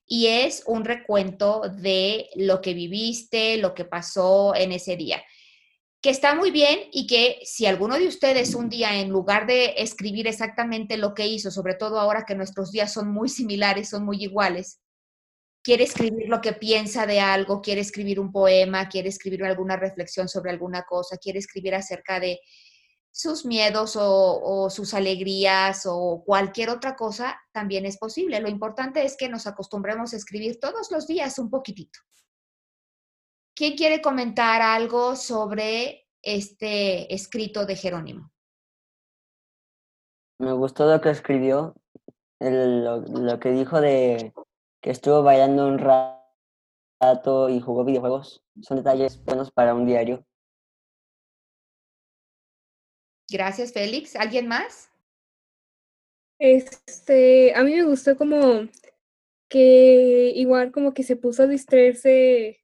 y 0.04 0.26
es 0.26 0.64
un 0.66 0.84
recuento 0.84 1.68
de 1.68 2.30
lo 2.34 2.60
que 2.60 2.74
viviste, 2.74 3.58
lo 3.58 3.74
que 3.74 3.84
pasó 3.84 4.56
en 4.56 4.72
ese 4.72 4.96
día 4.96 5.22
que 6.00 6.10
está 6.10 6.34
muy 6.34 6.50
bien 6.50 6.78
y 6.92 7.06
que 7.06 7.40
si 7.44 7.66
alguno 7.66 7.98
de 7.98 8.06
ustedes 8.06 8.54
un 8.54 8.68
día, 8.68 9.00
en 9.00 9.10
lugar 9.10 9.46
de 9.46 9.74
escribir 9.78 10.26
exactamente 10.26 10.96
lo 10.96 11.14
que 11.14 11.26
hizo, 11.26 11.50
sobre 11.50 11.74
todo 11.74 11.98
ahora 11.98 12.24
que 12.24 12.34
nuestros 12.34 12.70
días 12.70 12.92
son 12.92 13.10
muy 13.10 13.28
similares, 13.28 13.88
son 13.88 14.04
muy 14.04 14.22
iguales, 14.22 14.80
quiere 15.66 15.82
escribir 15.82 16.28
lo 16.28 16.40
que 16.40 16.52
piensa 16.52 17.06
de 17.06 17.18
algo, 17.18 17.60
quiere 17.60 17.80
escribir 17.80 18.20
un 18.20 18.30
poema, 18.30 18.88
quiere 18.88 19.08
escribir 19.08 19.42
alguna 19.42 19.76
reflexión 19.76 20.28
sobre 20.28 20.52
alguna 20.52 20.84
cosa, 20.84 21.16
quiere 21.16 21.40
escribir 21.40 21.74
acerca 21.74 22.20
de 22.20 22.38
sus 23.10 23.44
miedos 23.44 23.96
o, 23.98 24.68
sus 24.70 24.94
alegrías 24.94 25.82
o 25.86 26.22
cualquier 26.24 26.70
otra 26.70 26.94
cosa, 26.94 27.40
también 27.50 27.84
es 27.86 27.96
posible. 27.96 28.38
Lo 28.40 28.48
importante 28.48 29.04
es 29.04 29.16
que 29.16 29.28
nos 29.28 29.46
acostumbremos 29.46 30.12
a 30.12 30.16
escribir 30.16 30.60
todos 30.60 30.92
los 30.92 31.06
días 31.06 31.36
un 31.38 31.50
poquitito. 31.50 31.98
¿Quién 33.56 33.74
quiere 33.74 34.02
comentar 34.02 34.60
algo 34.60 35.16
sobre 35.16 36.06
este 36.22 37.14
escrito 37.14 37.64
de 37.64 37.74
Jerónimo? 37.74 38.30
Me 40.38 40.52
gustó 40.52 40.84
lo 40.84 41.00
que 41.00 41.08
escribió, 41.08 41.74
el, 42.38 42.84
lo, 42.84 43.00
lo, 43.00 43.40
que 43.40 43.52
dijo 43.52 43.80
de 43.80 44.34
que 44.82 44.90
estuvo 44.90 45.22
bailando 45.22 45.66
un 45.68 45.78
rato 45.78 47.48
y 47.48 47.58
jugó 47.60 47.86
videojuegos. 47.86 48.44
Son 48.60 48.76
detalles 48.76 49.24
buenos 49.24 49.50
para 49.50 49.74
un 49.74 49.86
diario. 49.86 50.22
Gracias, 53.30 53.72
Félix. 53.72 54.16
¿Alguien 54.16 54.48
más? 54.48 54.90
Este, 56.38 57.54
a 57.54 57.64
mí 57.64 57.74
me 57.74 57.84
gustó 57.84 58.18
como 58.18 58.68
que 59.48 60.32
igual 60.34 60.72
como 60.72 60.92
que 60.92 61.04
se 61.04 61.16
puso 61.16 61.44
a 61.44 61.46
distraerse 61.46 62.60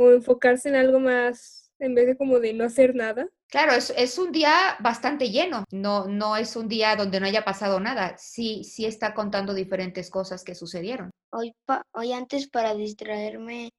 o 0.00 0.12
enfocarse 0.12 0.70
en 0.70 0.76
algo 0.76 0.98
más 0.98 1.70
en 1.78 1.94
vez 1.94 2.06
de 2.06 2.16
como 2.16 2.40
de 2.40 2.54
no 2.54 2.64
hacer 2.64 2.94
nada. 2.94 3.28
Claro, 3.48 3.72
es, 3.72 3.92
es, 3.96 4.18
un 4.18 4.32
día 4.32 4.76
bastante 4.80 5.30
lleno, 5.30 5.64
no, 5.70 6.06
no 6.06 6.36
es 6.36 6.56
un 6.56 6.68
día 6.68 6.96
donde 6.96 7.20
no 7.20 7.26
haya 7.26 7.44
pasado 7.44 7.80
nada, 7.80 8.16
sí, 8.16 8.64
sí 8.64 8.86
está 8.86 9.12
contando 9.12 9.54
diferentes 9.54 10.08
cosas 10.08 10.44
que 10.44 10.54
sucedieron. 10.54 11.10
Hoy, 11.32 11.54
pa, 11.66 11.84
hoy 11.92 12.12
antes 12.12 12.48
para 12.48 12.74
distraerme, 12.74 13.72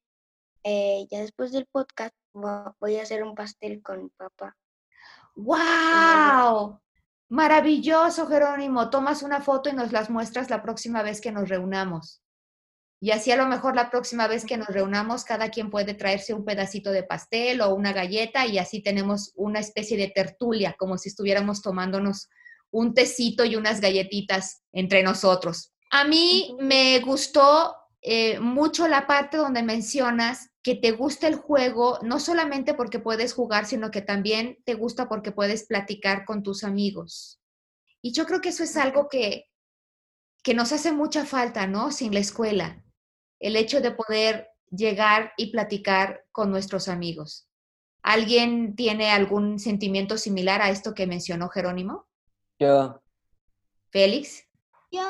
eh, 0.63 1.07
ya 1.09 1.21
después 1.21 1.51
del 1.51 1.67
podcast, 1.71 2.13
voy 2.33 2.97
a 2.97 3.03
hacer 3.03 3.23
un 3.23 3.33
pastel 3.33 3.81
con 3.81 4.03
mi 4.03 4.09
papá. 4.09 4.55
¡Wow! 5.35 6.79
Maravilloso, 7.29 8.27
Jerónimo. 8.27 8.89
Tomas 8.89 9.23
una 9.23 9.39
foto 9.41 9.69
y 9.69 9.73
nos 9.73 9.91
las 9.91 10.09
muestras 10.09 10.49
la 10.49 10.61
próxima 10.61 11.01
vez 11.01 11.21
que 11.21 11.31
nos 11.31 11.47
reunamos. 11.47 12.21
Y 13.03 13.09
así 13.09 13.31
a 13.31 13.35
lo 13.35 13.47
mejor 13.47 13.75
la 13.75 13.89
próxima 13.89 14.27
vez 14.27 14.45
que 14.45 14.57
nos 14.57 14.67
reunamos, 14.67 15.25
cada 15.25 15.49
quien 15.49 15.71
puede 15.71 15.95
traerse 15.95 16.35
un 16.35 16.45
pedacito 16.45 16.91
de 16.91 17.01
pastel 17.01 17.61
o 17.61 17.73
una 17.73 17.93
galleta 17.93 18.45
y 18.45 18.59
así 18.59 18.83
tenemos 18.83 19.31
una 19.35 19.59
especie 19.59 19.97
de 19.97 20.09
tertulia, 20.09 20.75
como 20.77 20.99
si 20.99 21.09
estuviéramos 21.09 21.63
tomándonos 21.63 22.29
un 22.69 22.93
tecito 22.93 23.43
y 23.43 23.55
unas 23.55 23.81
galletitas 23.81 24.61
entre 24.71 25.01
nosotros. 25.01 25.73
A 25.89 26.05
mí 26.05 26.55
me 26.59 26.99
gustó 26.99 27.75
eh, 28.03 28.39
mucho 28.39 28.87
la 28.87 29.07
parte 29.07 29.35
donde 29.37 29.63
mencionas 29.63 30.51
que 30.61 30.75
te 30.75 30.91
gusta 30.91 31.27
el 31.27 31.37
juego, 31.37 31.97
no 32.03 32.19
solamente 32.19 32.75
porque 32.75 32.99
puedes 32.99 33.33
jugar, 33.33 33.65
sino 33.65 33.89
que 33.89 34.03
también 34.03 34.59
te 34.63 34.75
gusta 34.75 35.09
porque 35.09 35.31
puedes 35.31 35.65
platicar 35.65 36.23
con 36.23 36.43
tus 36.43 36.63
amigos. 36.63 37.41
Y 37.99 38.13
yo 38.13 38.27
creo 38.27 38.41
que 38.41 38.49
eso 38.49 38.63
es 38.63 38.77
algo 38.77 39.09
que, 39.09 39.49
que 40.43 40.53
nos 40.53 40.71
hace 40.71 40.91
mucha 40.91 41.25
falta, 41.25 41.65
¿no? 41.65 41.91
Sin 41.91 42.13
la 42.13 42.19
escuela 42.19 42.83
el 43.41 43.55
hecho 43.55 43.81
de 43.81 43.91
poder 43.91 44.49
llegar 44.69 45.33
y 45.35 45.51
platicar 45.51 46.25
con 46.31 46.51
nuestros 46.51 46.87
amigos. 46.87 47.47
¿Alguien 48.03 48.75
tiene 48.75 49.11
algún 49.11 49.59
sentimiento 49.59 50.17
similar 50.17 50.61
a 50.61 50.69
esto 50.69 50.93
que 50.93 51.07
mencionó 51.07 51.49
Jerónimo? 51.49 52.07
Yo. 52.57 53.01
¿Félix? 53.89 54.47
Yo. 54.91 55.01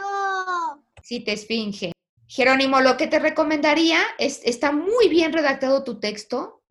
Sí, 1.03 1.19
te 1.19 1.33
esfinge. 1.33 1.91
Jerónimo, 2.27 2.81
lo 2.81 2.97
que 2.97 3.07
te 3.07 3.19
recomendaría 3.19 4.01
es, 4.17 4.41
está 4.45 4.71
muy 4.71 5.09
bien 5.09 5.33
redactado 5.33 5.83
tu 5.83 5.99
texto, 5.99 6.63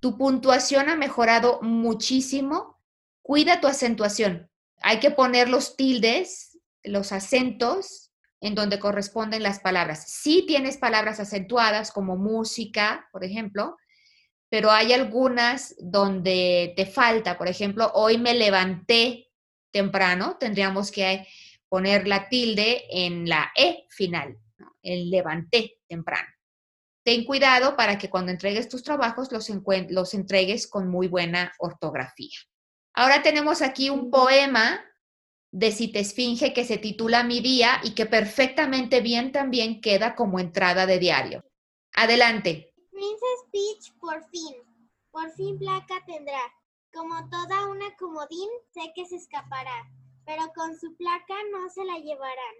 tu 0.00 0.16
puntuación 0.16 0.88
ha 0.88 0.96
mejorado 0.96 1.60
muchísimo, 1.62 2.78
cuida 3.22 3.60
tu 3.60 3.66
acentuación. 3.66 4.50
Hay 4.82 5.00
que 5.00 5.10
poner 5.10 5.48
los 5.48 5.76
tildes, 5.76 6.58
los 6.82 7.10
acentos 7.10 8.03
en 8.44 8.54
donde 8.54 8.78
corresponden 8.78 9.42
las 9.42 9.58
palabras. 9.60 10.04
Sí 10.06 10.44
tienes 10.46 10.76
palabras 10.76 11.18
acentuadas 11.18 11.90
como 11.90 12.18
música, 12.18 13.08
por 13.10 13.24
ejemplo, 13.24 13.78
pero 14.50 14.70
hay 14.70 14.92
algunas 14.92 15.74
donde 15.78 16.74
te 16.76 16.84
falta. 16.84 17.38
Por 17.38 17.48
ejemplo, 17.48 17.90
hoy 17.94 18.18
me 18.18 18.34
levanté 18.34 19.30
temprano, 19.72 20.36
tendríamos 20.38 20.90
que 20.90 21.26
poner 21.70 22.06
la 22.06 22.28
tilde 22.28 22.84
en 22.90 23.26
la 23.26 23.50
E 23.56 23.86
final, 23.88 24.36
¿no? 24.58 24.76
el 24.82 25.08
levanté 25.08 25.78
temprano. 25.88 26.28
Ten 27.02 27.24
cuidado 27.24 27.76
para 27.76 27.96
que 27.96 28.10
cuando 28.10 28.30
entregues 28.30 28.68
tus 28.68 28.82
trabajos 28.82 29.32
los, 29.32 29.50
los 29.88 30.12
entregues 30.12 30.66
con 30.66 30.90
muy 30.90 31.08
buena 31.08 31.54
ortografía. 31.58 32.36
Ahora 32.92 33.22
tenemos 33.22 33.62
aquí 33.62 33.88
un 33.88 34.10
poema 34.10 34.84
de 35.54 35.70
Citesfinge 35.70 36.52
que 36.52 36.64
se 36.64 36.78
titula 36.78 37.22
Mi 37.22 37.40
Día 37.40 37.80
y 37.84 37.94
que 37.94 38.06
perfectamente 38.06 39.00
bien 39.00 39.30
también 39.30 39.80
queda 39.80 40.16
como 40.16 40.40
entrada 40.40 40.84
de 40.84 40.98
diario. 40.98 41.44
Adelante. 41.92 42.74
Princess 42.90 43.40
Peach 43.52 43.96
por 44.00 44.28
fin, 44.30 44.52
por 45.12 45.30
fin 45.34 45.56
placa 45.56 46.02
tendrá. 46.06 46.42
Como 46.92 47.28
toda 47.30 47.68
una 47.68 47.94
comodín, 47.96 48.48
sé 48.72 48.90
que 48.96 49.06
se 49.06 49.14
escapará, 49.14 49.88
pero 50.26 50.52
con 50.56 50.76
su 50.76 50.96
placa 50.96 51.36
no 51.52 51.70
se 51.70 51.84
la 51.84 51.98
llevarán. 51.98 52.56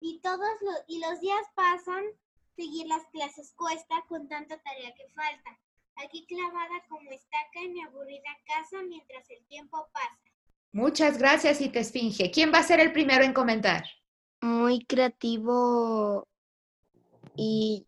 Y 0.00 0.18
todos 0.20 0.62
los, 0.62 0.76
y 0.88 1.00
los 1.00 1.20
días 1.20 1.46
pasan, 1.54 2.02
seguir 2.56 2.86
las 2.86 3.04
clases 3.12 3.52
cuesta 3.56 4.02
con 4.08 4.26
tanta 4.26 4.56
tarea 4.62 4.94
que 4.94 5.06
falta. 5.10 5.60
Aquí 5.96 6.24
clavada 6.26 6.82
como 6.88 7.10
estaca 7.10 7.60
en 7.60 7.74
mi 7.74 7.82
aburrida 7.82 8.38
casa 8.46 8.82
mientras 8.88 9.28
el 9.28 9.44
tiempo 9.48 9.86
pasa. 9.92 10.25
Muchas 10.72 11.18
gracias, 11.18 11.60
y 11.60 11.68
te 11.68 11.80
esfinge. 11.80 12.30
¿Quién 12.30 12.52
va 12.52 12.58
a 12.58 12.62
ser 12.62 12.80
el 12.80 12.92
primero 12.92 13.24
en 13.24 13.32
comentar? 13.32 13.84
Muy 14.42 14.84
creativo 14.84 16.26
y, 17.34 17.86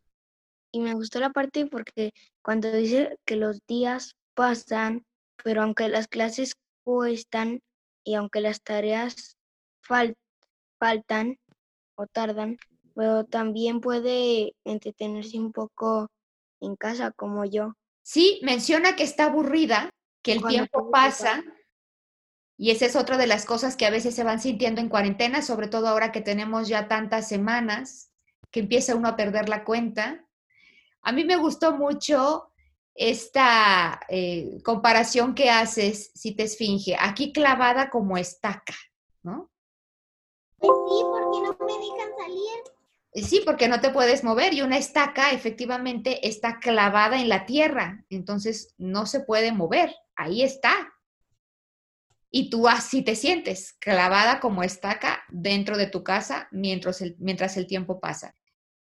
y 0.72 0.80
me 0.80 0.94
gustó 0.94 1.20
la 1.20 1.30
parte 1.30 1.66
porque 1.66 2.12
cuando 2.42 2.72
dice 2.72 3.18
que 3.24 3.36
los 3.36 3.60
días 3.66 4.16
pasan, 4.34 5.04
pero 5.44 5.62
aunque 5.62 5.88
las 5.88 6.08
clases 6.08 6.54
cuestan 6.82 7.60
y 8.04 8.14
aunque 8.14 8.40
las 8.40 8.62
tareas 8.62 9.36
fal 9.82 10.14
faltan 10.78 11.36
o 11.96 12.06
tardan, 12.06 12.56
pero 12.94 13.24
también 13.24 13.80
puede 13.80 14.54
entretenerse 14.64 15.38
un 15.38 15.52
poco 15.52 16.08
en 16.60 16.76
casa 16.76 17.10
como 17.12 17.44
yo. 17.44 17.74
Sí, 18.02 18.40
menciona 18.42 18.96
que 18.96 19.02
está 19.02 19.26
aburrida, 19.26 19.90
que 20.22 20.32
el 20.32 20.44
tiempo 20.44 20.90
pasa 20.90 21.44
y 22.60 22.72
esa 22.72 22.86
es 22.86 22.96
otra 22.96 23.16
de 23.16 23.28
las 23.28 23.46
cosas 23.46 23.76
que 23.76 23.86
a 23.86 23.90
veces 23.90 24.16
se 24.16 24.24
van 24.24 24.40
sintiendo 24.40 24.80
en 24.80 24.88
cuarentena, 24.88 25.42
sobre 25.42 25.68
todo 25.68 25.86
ahora 25.86 26.10
que 26.10 26.20
tenemos 26.20 26.66
ya 26.66 26.88
tantas 26.88 27.28
semanas, 27.28 28.10
que 28.50 28.60
empieza 28.60 28.96
uno 28.96 29.08
a 29.08 29.16
perder 29.16 29.48
la 29.48 29.62
cuenta. 29.62 30.26
A 31.02 31.12
mí 31.12 31.24
me 31.24 31.36
gustó 31.36 31.76
mucho 31.76 32.50
esta 32.96 34.00
eh, 34.08 34.58
comparación 34.64 35.36
que 35.36 35.50
haces, 35.50 36.10
si 36.16 36.34
te 36.34 36.42
esfinge, 36.42 36.96
aquí 36.98 37.32
clavada 37.32 37.90
como 37.90 38.18
estaca, 38.18 38.74
¿no? 39.22 39.52
Pues 40.58 40.72
sí, 40.88 41.04
porque 41.04 41.40
no 41.40 41.56
me 41.64 41.72
dejan 41.74 42.10
salir. 42.18 42.60
Eh, 43.12 43.22
sí, 43.22 43.40
porque 43.46 43.68
no 43.68 43.80
te 43.80 43.90
puedes 43.90 44.24
mover 44.24 44.52
y 44.52 44.62
una 44.62 44.78
estaca 44.78 45.30
efectivamente 45.30 46.26
está 46.26 46.58
clavada 46.58 47.20
en 47.20 47.28
la 47.28 47.46
tierra, 47.46 48.04
entonces 48.10 48.74
no 48.78 49.06
se 49.06 49.20
puede 49.20 49.52
mover, 49.52 49.94
ahí 50.16 50.42
está, 50.42 50.92
y 52.30 52.50
tú 52.50 52.68
así 52.68 53.02
te 53.02 53.16
sientes, 53.16 53.74
clavada 53.80 54.40
como 54.40 54.62
estaca 54.62 55.22
dentro 55.28 55.76
de 55.76 55.86
tu 55.86 56.02
casa 56.02 56.48
mientras 56.50 57.00
el, 57.00 57.16
mientras 57.18 57.56
el 57.56 57.66
tiempo 57.66 58.00
pasa. 58.00 58.34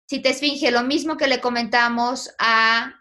Si 0.06 0.20
te 0.20 0.30
esfinge, 0.30 0.70
lo 0.70 0.82
mismo 0.82 1.16
que 1.16 1.26
le 1.26 1.40
comentamos 1.40 2.34
a 2.38 2.94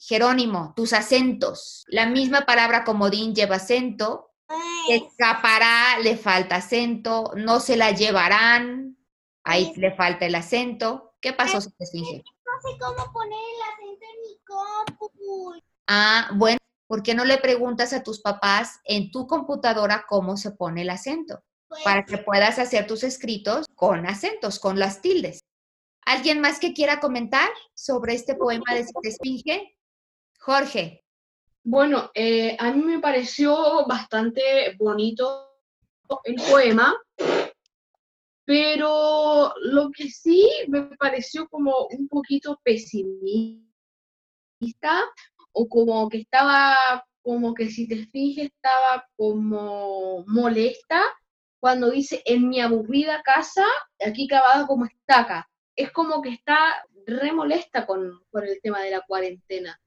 Jerónimo, 0.00 0.72
tus 0.76 0.92
acentos. 0.92 1.84
La 1.88 2.06
misma 2.06 2.42
palabra 2.42 2.84
comodín 2.84 3.34
lleva 3.34 3.56
acento. 3.56 4.30
escapará, 4.88 5.98
le 6.02 6.16
falta 6.16 6.56
acento, 6.56 7.32
no 7.36 7.60
se 7.60 7.76
la 7.76 7.90
llevarán, 7.90 8.96
ahí 9.44 9.72
le 9.76 9.94
falta 9.94 10.24
el 10.26 10.34
acento. 10.34 11.14
¿Qué 11.20 11.32
pasó, 11.32 11.60
si 11.60 11.70
te 11.72 11.84
Esfinge? 11.84 12.22
No 12.46 12.70
sé 12.70 12.78
cómo 12.78 13.12
poner 13.12 13.38
el 13.38 13.62
acento 13.72 14.06
en 14.14 14.20
mi 14.22 14.38
compu. 14.44 15.54
Ah, 15.88 16.30
bueno, 16.34 16.58
¿por 16.88 17.02
qué 17.04 17.14
no 17.14 17.24
le 17.24 17.38
preguntas 17.38 17.92
a 17.92 18.02
tus 18.02 18.20
papás 18.20 18.80
en 18.84 19.12
tu 19.12 19.28
computadora 19.28 20.04
cómo 20.08 20.36
se 20.36 20.50
pone 20.50 20.82
el 20.82 20.90
acento? 20.90 21.44
Pues, 21.68 21.82
Para 21.84 22.04
que 22.04 22.18
puedas 22.18 22.58
hacer 22.58 22.86
tus 22.86 23.04
escritos 23.04 23.66
con 23.76 24.06
acentos, 24.06 24.58
con 24.58 24.78
las 24.78 25.00
tildes. 25.00 25.44
¿Alguien 26.04 26.40
más 26.40 26.58
que 26.58 26.72
quiera 26.72 26.98
comentar 26.98 27.50
sobre 27.74 28.14
este 28.14 28.34
poema 28.34 28.74
de 28.74 28.84
Si 28.84 28.92
te 29.02 29.08
Esfinge? 29.10 29.76
Jorge. 30.40 31.04
Bueno, 31.62 32.10
eh, 32.14 32.56
a 32.58 32.72
mí 32.72 32.82
me 32.82 32.98
pareció 32.98 33.86
bastante 33.86 34.74
bonito 34.78 35.50
el 36.24 36.36
poema, 36.36 36.96
pero 38.46 39.52
lo 39.60 39.90
que 39.90 40.08
sí 40.08 40.48
me 40.68 40.84
pareció 40.96 41.46
como 41.50 41.86
un 41.90 42.08
poquito 42.08 42.58
pesimista 42.64 43.68
o 45.58 45.68
como 45.68 46.08
que 46.08 46.18
estaba, 46.18 47.04
como 47.20 47.52
que 47.52 47.68
si 47.68 47.88
te 47.88 48.06
fijas, 48.06 48.46
estaba 48.46 49.04
como 49.16 50.24
molesta 50.26 51.02
cuando 51.60 51.90
dice 51.90 52.22
en 52.24 52.48
mi 52.48 52.60
aburrida 52.60 53.22
casa, 53.24 53.64
aquí 54.06 54.28
clavada 54.28 54.68
como 54.68 54.84
estaca. 54.84 55.50
Es 55.74 55.90
como 55.90 56.22
que 56.22 56.28
está 56.30 56.84
re 57.06 57.32
molesta 57.32 57.86
con, 57.86 58.20
con 58.30 58.44
el 58.44 58.60
tema 58.62 58.80
de 58.82 58.92
la 58.92 59.00
cuarentena. 59.00 59.80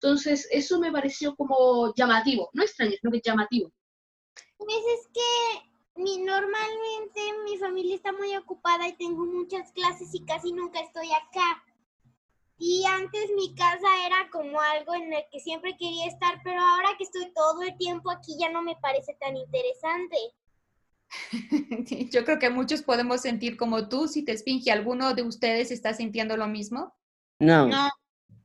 Entonces, 0.00 0.46
eso 0.52 0.78
me 0.78 0.92
pareció 0.92 1.34
como 1.34 1.92
llamativo, 1.96 2.50
no 2.52 2.62
extraño, 2.62 2.92
sino 3.00 3.10
que 3.10 3.20
llamativo. 3.24 3.72
Pues 4.56 4.76
es 4.76 5.08
que 5.12 6.00
mi, 6.00 6.18
normalmente 6.18 7.20
mi 7.44 7.58
familia 7.58 7.96
está 7.96 8.12
muy 8.12 8.36
ocupada 8.36 8.86
y 8.86 8.96
tengo 8.96 9.24
muchas 9.24 9.72
clases 9.72 10.14
y 10.14 10.24
casi 10.24 10.52
nunca 10.52 10.80
estoy 10.80 11.08
acá. 11.10 11.64
Y 12.58 12.84
antes 12.86 13.30
mi 13.36 13.54
casa 13.54 13.86
era 14.06 14.28
como 14.30 14.60
algo 14.60 14.94
en 14.94 15.12
el 15.12 15.24
que 15.30 15.40
siempre 15.40 15.76
quería 15.78 16.06
estar, 16.06 16.40
pero 16.42 16.60
ahora 16.60 16.90
que 16.96 17.04
estoy 17.04 17.32
todo 17.34 17.62
el 17.62 17.76
tiempo 17.76 18.10
aquí 18.10 18.36
ya 18.38 18.50
no 18.50 18.62
me 18.62 18.76
parece 18.76 19.14
tan 19.20 19.36
interesante. 19.36 20.16
Yo 22.10 22.24
creo 22.24 22.38
que 22.38 22.50
muchos 22.50 22.82
podemos 22.82 23.20
sentir 23.20 23.56
como 23.56 23.88
tú, 23.88 24.08
si 24.08 24.24
te 24.24 24.32
esfinge. 24.32 24.72
¿Alguno 24.72 25.14
de 25.14 25.22
ustedes 25.22 25.70
está 25.70 25.92
sintiendo 25.92 26.36
lo 26.36 26.46
mismo? 26.46 26.94
No, 27.38 27.66
No, 27.66 27.90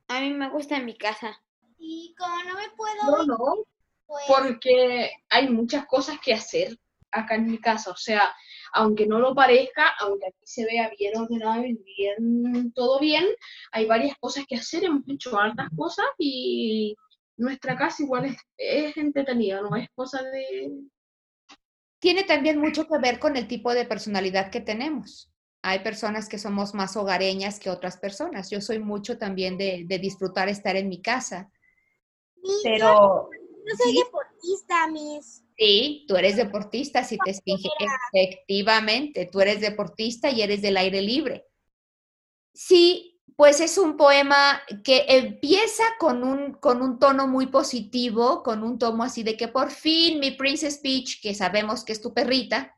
a 0.08 0.20
mí 0.20 0.30
me 0.30 0.50
gusta 0.50 0.76
en 0.76 0.84
mi 0.84 0.96
casa. 0.96 1.40
Y 1.78 2.14
como 2.18 2.36
no 2.44 2.54
me 2.54 2.70
puedo 2.76 2.94
No, 3.04 3.26
no, 3.26 3.64
pues 4.06 4.24
porque 4.28 5.10
hay 5.30 5.48
muchas 5.48 5.86
cosas 5.86 6.18
que 6.22 6.34
hacer 6.34 6.78
acá 7.10 7.36
en 7.36 7.46
mi 7.46 7.58
casa. 7.58 7.90
O 7.90 7.96
sea, 7.96 8.34
aunque 8.72 9.06
no 9.06 9.18
lo 9.20 9.34
parezca, 9.34 9.88
aunque 10.00 10.26
aquí 10.26 10.44
se 10.44 10.64
vea 10.64 10.90
bien 10.98 11.16
ordenado 11.16 11.64
y 11.64 11.74
bien, 11.74 12.72
todo 12.74 12.98
bien, 13.00 13.24
hay 13.72 13.86
varias 13.86 14.16
cosas 14.18 14.44
que 14.48 14.56
hacer, 14.56 14.84
hemos 14.84 15.02
hecho 15.08 15.38
hartas 15.38 15.68
cosas 15.76 16.06
y 16.18 16.96
nuestra 17.36 17.76
casa 17.76 18.02
igual 18.02 18.26
es, 18.26 18.36
es 18.56 18.96
entretenida, 18.96 19.60
no 19.62 19.76
es 19.76 19.88
cosa 19.94 20.22
de... 20.22 20.70
Tiene 22.00 22.24
también 22.24 22.58
mucho 22.58 22.86
que 22.88 22.98
ver 22.98 23.18
con 23.18 23.36
el 23.36 23.46
tipo 23.46 23.72
de 23.72 23.84
personalidad 23.84 24.50
que 24.50 24.60
tenemos. 24.60 25.30
Hay 25.62 25.78
personas 25.80 26.28
que 26.28 26.38
somos 26.38 26.74
más 26.74 26.96
hogareñas 26.96 27.60
que 27.60 27.70
otras 27.70 27.96
personas. 27.96 28.50
Yo 28.50 28.60
soy 28.60 28.80
mucho 28.80 29.18
también 29.18 29.56
de, 29.56 29.84
de 29.86 29.98
disfrutar 30.00 30.48
estar 30.48 30.74
en 30.76 30.88
mi 30.88 31.00
casa. 31.00 31.50
mi- 32.42 32.48
yo 32.48 32.62
Pero 32.64 33.30
no 33.64 33.76
soy 33.76 33.92
sí. 33.92 34.02
deportista, 34.04 34.88
mis. 34.88 35.41
Sí, 35.56 36.04
tú 36.08 36.16
eres 36.16 36.36
deportista, 36.36 37.04
si 37.04 37.18
te 37.18 37.30
esfinge. 37.30 37.68
Efectivamente, 38.12 39.28
tú 39.30 39.40
eres 39.40 39.60
deportista 39.60 40.30
y 40.30 40.42
eres 40.42 40.62
del 40.62 40.76
aire 40.76 41.02
libre. 41.02 41.46
Sí, 42.54 43.20
pues 43.36 43.60
es 43.60 43.78
un 43.78 43.96
poema 43.96 44.62
que 44.84 45.04
empieza 45.08 45.84
con 45.98 46.22
un, 46.22 46.52
con 46.54 46.82
un 46.82 46.98
tono 46.98 47.26
muy 47.26 47.46
positivo, 47.46 48.42
con 48.42 48.62
un 48.62 48.78
tono 48.78 49.02
así 49.02 49.22
de 49.22 49.36
que 49.36 49.48
por 49.48 49.70
fin 49.70 50.20
mi 50.20 50.32
Princess 50.32 50.78
Peach, 50.78 51.20
que 51.20 51.34
sabemos 51.34 51.84
que 51.84 51.92
es 51.92 52.00
tu 52.00 52.12
perrita, 52.12 52.74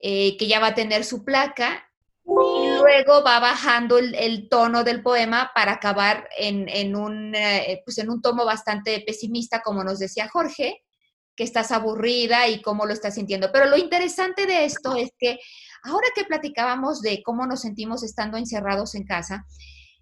eh, 0.00 0.36
que 0.36 0.46
ya 0.46 0.60
va 0.60 0.68
a 0.68 0.74
tener 0.74 1.04
su 1.04 1.24
placa, 1.24 1.84
y 2.24 2.78
luego 2.78 3.22
va 3.24 3.40
bajando 3.40 3.96
el, 3.98 4.14
el 4.14 4.48
tono 4.48 4.84
del 4.84 5.02
poema 5.02 5.50
para 5.54 5.72
acabar 5.72 6.28
en, 6.36 6.68
en 6.68 6.94
un, 6.94 7.34
eh, 7.34 7.80
pues 7.84 7.98
en 7.98 8.10
un 8.10 8.20
tono 8.20 8.44
bastante 8.44 9.02
pesimista, 9.06 9.62
como 9.62 9.82
nos 9.82 9.98
decía 9.98 10.28
Jorge, 10.28 10.84
que 11.38 11.44
estás 11.44 11.70
aburrida 11.70 12.48
y 12.48 12.60
cómo 12.60 12.84
lo 12.84 12.92
estás 12.92 13.14
sintiendo. 13.14 13.52
Pero 13.52 13.66
lo 13.66 13.76
interesante 13.76 14.44
de 14.44 14.64
esto 14.64 14.96
es 14.96 15.12
que 15.16 15.38
ahora 15.84 16.08
que 16.12 16.24
platicábamos 16.24 17.00
de 17.00 17.22
cómo 17.22 17.46
nos 17.46 17.60
sentimos 17.60 18.02
estando 18.02 18.36
encerrados 18.36 18.96
en 18.96 19.04
casa, 19.04 19.46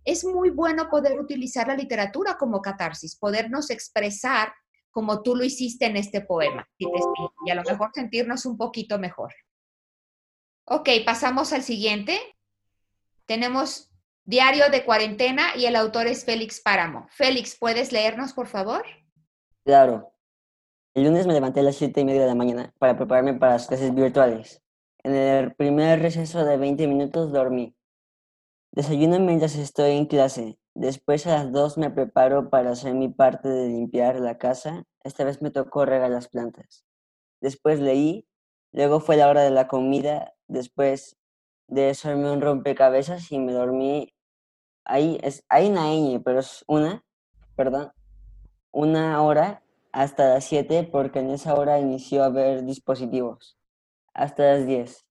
es 0.07 0.25
muy 0.25 0.49
bueno 0.49 0.89
poder 0.89 1.21
utilizar 1.21 1.69
la 1.69 1.77
literatura 1.77 2.39
como 2.39 2.63
catarsis, 2.63 3.17
podernos 3.17 3.69
expresar 3.69 4.55
como 4.91 5.23
tú 5.23 5.37
lo 5.37 5.45
hiciste 5.45 5.85
en 5.85 5.99
este 5.99 6.23
poema, 6.23 6.67
y 6.79 7.51
a 7.51 7.55
lo 7.55 7.63
mejor 7.65 7.91
sentirnos 7.93 8.47
un 8.47 8.57
poquito 8.57 8.99
mejor. 8.99 9.35
Ok, 10.65 10.89
pasamos 11.05 11.53
al 11.53 11.63
siguiente. 11.63 12.19
Tenemos 13.27 13.91
Diario 14.25 14.71
de 14.71 14.87
Cuarentena 14.87 15.55
y 15.55 15.67
el 15.67 15.77
autor 15.77 16.07
es 16.07 16.25
Félix 16.25 16.63
Páramo. 16.63 17.09
Félix, 17.11 17.59
¿puedes 17.59 17.93
leernos, 17.93 18.33
por 18.33 18.47
favor? 18.47 18.87
claro. 19.65 20.16
El 20.97 21.05
lunes 21.05 21.27
me 21.27 21.35
levanté 21.35 21.61
a 21.61 21.63
las 21.63 21.77
7 21.77 22.01
y 22.01 22.05
media 22.07 22.23
de 22.23 22.27
la 22.27 22.35
mañana 22.35 22.73
para 22.79 22.97
prepararme 22.97 23.35
para 23.35 23.53
las 23.53 23.67
clases 23.67 23.95
virtuales. 23.95 24.63
En 25.03 25.15
el 25.15 25.55
primer 25.55 26.01
receso 26.01 26.43
de 26.43 26.57
20 26.57 26.87
minutos 26.87 27.33
dormí. 27.33 27.77
Desayuno 28.73 29.21
mientras 29.21 29.57
estoy 29.57 29.91
en 29.91 30.07
clase. 30.07 30.59
Después 30.73 31.27
a 31.27 31.35
las 31.35 31.53
2 31.53 31.77
me 31.77 31.91
preparo 31.91 32.49
para 32.49 32.71
hacer 32.71 32.95
mi 32.95 33.11
parte 33.11 33.47
de 33.47 33.69
limpiar 33.69 34.21
la 34.21 34.39
casa. 34.39 34.85
Esta 35.05 35.25
vez 35.25 35.43
me 35.43 35.51
tocó 35.51 35.85
regar 35.85 36.11
las 36.11 36.29
plantas. 36.29 36.87
Después 37.43 37.79
leí. 37.79 38.27
Luego 38.73 39.01
fue 39.01 39.19
la 39.19 39.29
hora 39.29 39.43
de 39.43 39.51
la 39.51 39.69
comida. 39.69 40.33
Después 40.49 41.19
de 41.69 41.91
eso 41.91 42.09
armé 42.09 42.31
un 42.31 42.41
rompecabezas 42.41 43.31
y 43.33 43.39
me 43.39 43.53
dormí. 43.53 44.15
Ahí 44.87 45.19
es, 45.23 45.45
hay 45.51 45.69
una 45.69 45.93
ñ, 45.93 46.23
pero 46.25 46.39
es 46.39 46.65
una, 46.67 47.05
perdón, 47.55 47.93
una 48.73 49.21
hora 49.21 49.63
hasta 49.97 50.29
las 50.29 50.45
7 50.45 50.91
porque 50.93 51.21
en 51.21 51.31
esa 51.31 51.55
hora 51.55 51.81
inició 51.81 52.23
a 52.23 52.29
ver 52.29 52.65
dispositivos. 52.67 53.57
Hasta 54.13 54.43
las 54.43 54.67
10. 54.67 55.07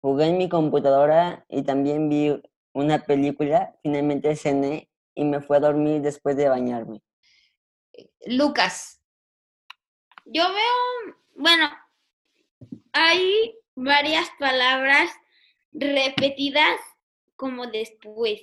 Jugué 0.00 0.28
en 0.28 0.38
mi 0.38 0.48
computadora 0.48 1.44
y 1.50 1.64
también 1.64 2.08
vi 2.08 2.40
una 2.72 3.00
película. 3.00 3.76
Finalmente 3.82 4.34
cené 4.34 4.88
y 5.14 5.26
me 5.26 5.42
fui 5.42 5.58
a 5.58 5.60
dormir 5.60 6.00
después 6.00 6.34
de 6.34 6.48
bañarme. 6.48 7.02
Lucas, 8.24 9.02
Yo 10.24 10.44
veo, 10.48 11.14
bueno, 11.36 11.68
hay 12.94 13.54
varias 13.74 14.30
palabras 14.38 15.10
repetidas 15.72 16.80
como 17.36 17.66
después. 17.66 18.40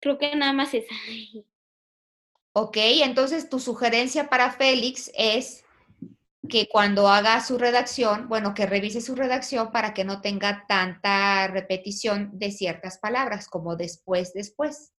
Creo 0.00 0.18
que 0.18 0.36
nada 0.36 0.52
más 0.52 0.74
esa. 0.74 0.94
Ok, 2.54 2.76
entonces 3.02 3.48
tu 3.50 3.58
sugerencia 3.58 4.30
para 4.30 4.50
Félix 4.50 5.10
es 5.14 5.64
que 6.48 6.68
cuando 6.68 7.08
haga 7.08 7.40
su 7.40 7.58
redacción, 7.58 8.28
bueno, 8.28 8.54
que 8.54 8.66
revise 8.66 9.00
su 9.00 9.14
redacción 9.14 9.72
para 9.72 9.92
que 9.92 10.04
no 10.04 10.20
tenga 10.20 10.64
tanta 10.68 11.48
repetición 11.48 12.30
de 12.38 12.50
ciertas 12.50 12.98
palabras, 12.98 13.48
como 13.48 13.76
después, 13.76 14.32
después. 14.34 14.92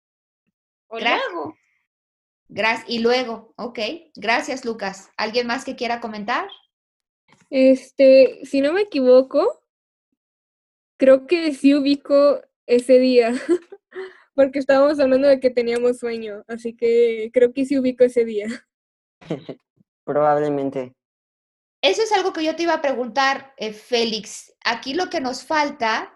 O 0.88 0.98
Gracias. 0.98 1.22
luego. 1.32 1.56
Gracias. 2.48 2.88
Y 2.88 2.98
luego, 2.98 3.54
ok. 3.56 3.78
Gracias, 4.14 4.64
Lucas. 4.64 5.08
¿Alguien 5.16 5.46
más 5.46 5.64
que 5.64 5.76
quiera 5.76 6.00
comentar? 6.00 6.48
Este, 7.48 8.44
si 8.44 8.60
no 8.60 8.72
me 8.72 8.82
equivoco, 8.82 9.62
creo 10.96 11.26
que 11.26 11.54
sí 11.54 11.74
ubico 11.74 12.40
ese 12.66 12.98
día, 12.98 13.32
porque 14.36 14.60
estábamos 14.60 15.00
hablando 15.00 15.26
de 15.26 15.40
que 15.40 15.50
teníamos 15.50 15.98
sueño, 15.98 16.44
así 16.46 16.76
que 16.76 17.30
creo 17.32 17.52
que 17.52 17.64
sí 17.64 17.76
ubico 17.78 18.04
ese 18.04 18.24
día. 18.24 18.46
Probablemente. 20.04 20.92
Eso 21.82 22.02
es 22.02 22.12
algo 22.12 22.32
que 22.32 22.44
yo 22.44 22.54
te 22.56 22.62
iba 22.64 22.74
a 22.74 22.82
preguntar, 22.82 23.52
eh, 23.56 23.72
Félix. 23.72 24.54
Aquí 24.64 24.94
lo 24.94 25.08
que 25.10 25.20
nos 25.20 25.44
falta 25.44 26.12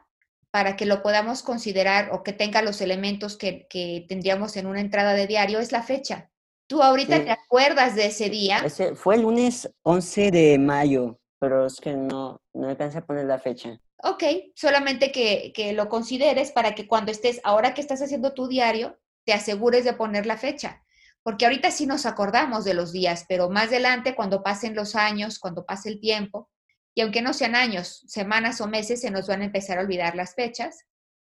para 0.53 0.77
que 0.77 0.85
lo 0.87 1.03
podamos 1.03 1.43
considerar 1.43 2.11
o 2.13 2.23
que 2.23 2.33
tenga 2.33 2.61
los 2.63 2.81
elementos 2.81 3.37
que, 3.37 3.67
que 3.69 4.05
tendríamos 4.09 4.57
en 4.57 4.67
una 4.67 4.81
entrada 4.81 5.15
de 5.15 5.27
diario 5.27 5.61
es 5.61 5.71
la 5.73 5.83
fecha. 5.83 6.31
¿Tú 6.69 6.83
ahorita 6.83 7.19
Sí. 7.19 7.25
te 7.25 7.31
acuerdas 7.31 7.95
de 7.95 8.07
ese 8.07 8.31
día? 8.31 8.59
Ese 8.65 8.95
fue 8.95 9.17
el 9.17 9.23
lunes 9.23 9.71
11 9.83 10.31
de 10.31 10.59
mayo, 10.59 11.20
pero 11.41 11.67
es 11.67 11.81
que 11.81 11.95
no, 11.95 12.41
no 12.55 12.69
alcancé 12.69 12.99
a 12.99 13.07
poner 13.07 13.25
la 13.25 13.41
fecha. 13.41 13.81
Ok, 14.03 14.23
solamente 14.55 15.11
que, 15.11 15.53
que 15.55 15.73
lo 15.73 15.89
consideres 15.89 16.53
para 16.53 16.75
que 16.75 16.87
cuando 16.87 17.11
estés, 17.11 17.41
ahora 17.43 17.75
que 17.75 17.81
estás 17.81 18.01
haciendo 18.01 18.33
tu 18.35 18.47
diario, 18.47 18.99
te 19.25 19.33
asegures 19.33 19.85
de 19.85 19.95
poner 19.95 20.27
la 20.27 20.37
fecha. 20.37 20.83
porque 21.23 21.45
ahorita 21.45 21.71
sí 21.71 21.87
nos 21.87 22.07
acordamos 22.07 22.65
de 22.65 22.75
los 22.75 22.93
días, 22.93 23.25
pero 23.29 23.51
más 23.51 23.69
adelante, 23.69 24.15
cuando 24.15 24.43
pasen 24.43 24.75
los 24.75 24.95
años, 24.95 25.39
cuando 25.39 25.67
pase 25.67 25.91
el 25.91 26.01
tiempo, 26.01 26.49
y 26.95 27.03
aunque 27.03 27.23
no 27.23 27.33
sean 27.35 27.55
años, 27.55 28.03
semanas 28.07 28.61
o 28.61 28.67
meses, 28.67 29.01
se 29.01 29.11
nos 29.11 29.29
van 29.29 29.43
a 29.43 29.45
empezar 29.45 29.79
a 29.79 29.83
olvidar 29.83 30.17
las 30.17 30.35
fechas, 30.35 30.87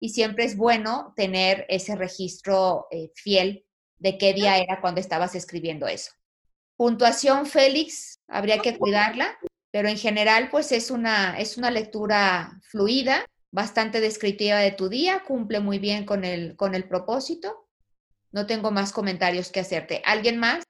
y 0.00 0.11
siempre 0.11 0.44
es 0.44 0.57
bueno 0.57 1.12
tener 1.16 1.66
ese 1.68 1.96
registro 1.96 2.86
eh, 2.90 3.11
fiel 3.14 3.64
de 3.98 4.18
qué 4.18 4.32
día 4.32 4.59
era 4.59 4.80
cuando 4.80 5.00
estabas 5.00 5.34
escribiendo 5.34 5.86
eso. 5.86 6.12
Puntuación, 6.76 7.46
Félix, 7.46 8.20
habría 8.28 8.59
que 8.59 8.78
cuidarla, 8.78 9.38
pero 9.73 9.89
en 9.89 9.97
general, 9.97 10.49
pues 10.51 10.70
es 10.70 10.91
una, 10.91 11.39
es 11.39 11.57
una 11.57 11.70
lectura 11.70 12.61
fluida, 12.68 13.27
bastante 13.51 14.01
descriptiva 14.01 14.59
de 14.59 14.70
tu 14.70 14.89
día, 14.89 15.25
cumple 15.27 15.61
muy 15.61 15.79
bien 15.79 16.05
con 16.05 16.25
el, 16.25 16.55
con 16.57 16.75
el 16.75 16.87
propósito. 16.87 17.68
No 18.31 18.47
tengo 18.47 18.70
más 18.70 18.93
comentarios 18.93 19.51
que 19.51 19.61
hacerte. 19.61 20.03
¿Alguien 20.05 20.39
más? 20.39 20.62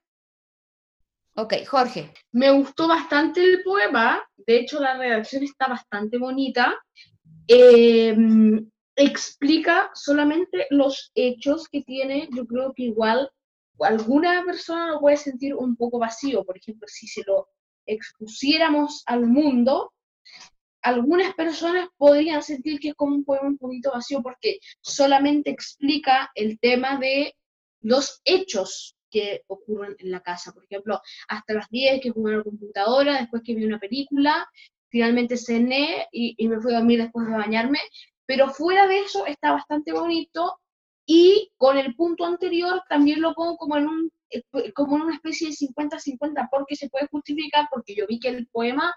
Ok, 1.34 1.54
Jorge. 1.66 2.12
Me 2.30 2.50
gustó 2.52 2.86
bastante 2.86 3.42
el 3.42 3.62
poema, 3.62 4.22
de 4.36 4.58
hecho 4.58 4.80
la 4.80 4.96
redacción 4.96 5.42
está 5.42 5.66
bastante 5.66 6.18
bonita. 6.18 6.78
Em, 7.48 8.70
explica 8.94 9.90
solamente 9.94 10.66
los 10.70 11.10
hechos 11.14 11.68
que 11.68 11.82
tiene, 11.82 12.28
yo 12.36 12.46
creo 12.46 12.72
que 12.72 12.84
igual 12.84 13.30
alguna 13.80 14.44
persona 14.44 14.88
lo 14.88 15.00
puede 15.00 15.16
sentir 15.16 15.54
un 15.54 15.74
poco 15.74 15.98
vacío, 15.98 16.44
por 16.44 16.56
ejemplo, 16.56 16.86
si 16.86 17.08
se 17.08 17.22
lo 17.26 17.48
expusiéramos 17.86 19.02
al 19.06 19.26
mundo, 19.26 19.92
algunas 20.82 21.34
personas 21.34 21.88
podrían 21.96 22.42
sentir 22.42 22.80
que 22.80 22.88
es 22.88 22.94
como 22.94 23.14
un 23.14 23.24
poema 23.24 23.48
un 23.48 23.58
poquito 23.58 23.92
vacío 23.92 24.20
porque 24.22 24.58
solamente 24.80 25.50
explica 25.50 26.30
el 26.34 26.58
tema 26.58 26.98
de 26.98 27.34
los 27.80 28.20
hechos 28.24 28.96
que 29.10 29.42
ocurren 29.46 29.94
en 29.98 30.10
la 30.10 30.20
casa. 30.20 30.52
Por 30.52 30.64
ejemplo, 30.64 31.00
hasta 31.28 31.54
las 31.54 31.68
10 31.68 32.00
que 32.00 32.10
jugué 32.10 32.32
en 32.32 32.38
la 32.38 32.44
computadora, 32.44 33.20
después 33.20 33.42
que 33.44 33.54
vi 33.54 33.64
una 33.64 33.78
película, 33.78 34.48
finalmente 34.88 35.36
cené 35.36 36.08
y, 36.10 36.34
y 36.36 36.48
me 36.48 36.60
fui 36.60 36.72
a 36.72 36.78
dormir 36.78 37.00
después 37.00 37.26
de 37.26 37.32
bañarme. 37.32 37.78
Pero 38.26 38.48
fuera 38.48 38.86
de 38.86 39.00
eso 39.00 39.26
está 39.26 39.52
bastante 39.52 39.92
bonito 39.92 40.58
y 41.06 41.50
con 41.56 41.76
el 41.76 41.94
punto 41.94 42.24
anterior 42.24 42.82
también 42.88 43.20
lo 43.20 43.34
pongo 43.34 43.56
como 43.56 43.76
en, 43.76 43.88
un, 43.88 44.12
como 44.74 44.96
en 44.96 45.02
una 45.02 45.14
especie 45.14 45.48
de 45.48 45.54
50-50 45.54 46.48
porque 46.50 46.76
se 46.76 46.88
puede 46.88 47.08
justificar, 47.08 47.68
porque 47.70 47.94
yo 47.94 48.06
vi 48.06 48.18
que 48.18 48.28
el 48.28 48.46
poema 48.48 48.94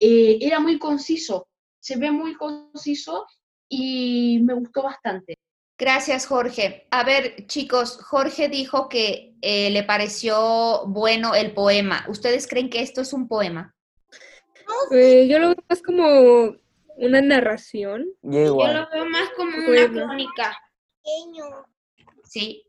eh, 0.00 0.38
era 0.40 0.60
muy 0.60 0.78
conciso, 0.78 1.48
se 1.80 1.96
ve 1.96 2.10
muy 2.10 2.34
conciso 2.34 3.26
y 3.68 4.40
me 4.42 4.54
gustó 4.54 4.82
bastante. 4.82 5.36
Gracias, 5.78 6.26
Jorge. 6.26 6.86
A 6.90 7.02
ver, 7.02 7.46
chicos, 7.46 7.98
Jorge 8.02 8.48
dijo 8.48 8.88
que 8.88 9.34
eh, 9.40 9.70
le 9.70 9.82
pareció 9.82 10.86
bueno 10.86 11.34
el 11.34 11.52
poema. 11.54 12.04
¿Ustedes 12.08 12.46
creen 12.46 12.70
que 12.70 12.82
esto 12.82 13.00
es 13.00 13.12
un 13.12 13.26
poema? 13.26 13.74
yo 14.90 15.38
lo 15.38 15.48
veo 15.48 15.64
más 15.68 15.82
como 15.82 16.56
una 16.96 17.20
narración. 17.20 18.06
Yo 18.22 18.56
lo 18.56 18.88
veo 18.90 19.06
más 19.06 19.30
como 19.36 19.56
una 19.56 19.88
crónica. 19.88 20.56
Sí, 22.24 22.64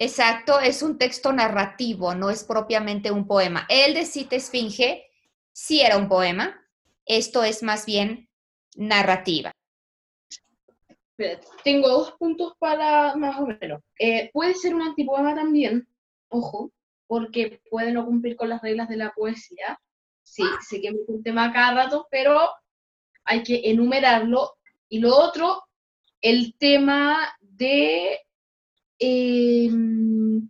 exacto, 0.00 0.58
es 0.58 0.82
un 0.82 0.98
texto 0.98 1.32
narrativo, 1.32 2.14
no 2.14 2.30
es 2.30 2.42
propiamente 2.42 3.12
un 3.12 3.28
poema. 3.28 3.66
El 3.68 3.94
de 3.94 4.04
Cita 4.04 4.34
Esfinge 4.34 5.04
sí 5.52 5.80
era 5.80 5.96
un 5.96 6.08
poema, 6.08 6.66
esto 7.06 7.44
es 7.44 7.62
más 7.62 7.86
bien 7.86 8.28
narrativa. 8.74 9.52
Tengo 11.62 11.88
dos 11.88 12.12
puntos 12.12 12.54
para 12.58 13.14
más 13.14 13.38
o 13.38 13.46
menos. 13.46 13.82
Eh, 13.98 14.30
puede 14.32 14.54
ser 14.54 14.74
un 14.74 14.82
antipoema 14.82 15.34
también, 15.34 15.86
ojo, 16.28 16.72
porque 17.06 17.60
puede 17.70 17.92
no 17.92 18.06
cumplir 18.06 18.36
con 18.36 18.48
las 18.48 18.62
reglas 18.62 18.88
de 18.88 18.96
la 18.96 19.12
poesía. 19.12 19.78
Sí, 20.22 20.44
sé 20.66 20.80
que 20.80 20.88
es 20.88 20.94
un 21.08 21.22
tema 21.22 21.52
cada 21.52 21.74
rato, 21.74 22.06
pero 22.10 22.40
hay 23.24 23.42
que 23.42 23.60
enumerarlo. 23.64 24.56
Y 24.88 25.00
lo 25.00 25.14
otro, 25.14 25.62
el 26.22 26.54
tema 26.56 27.36
de 27.40 28.20
em, 29.00 30.48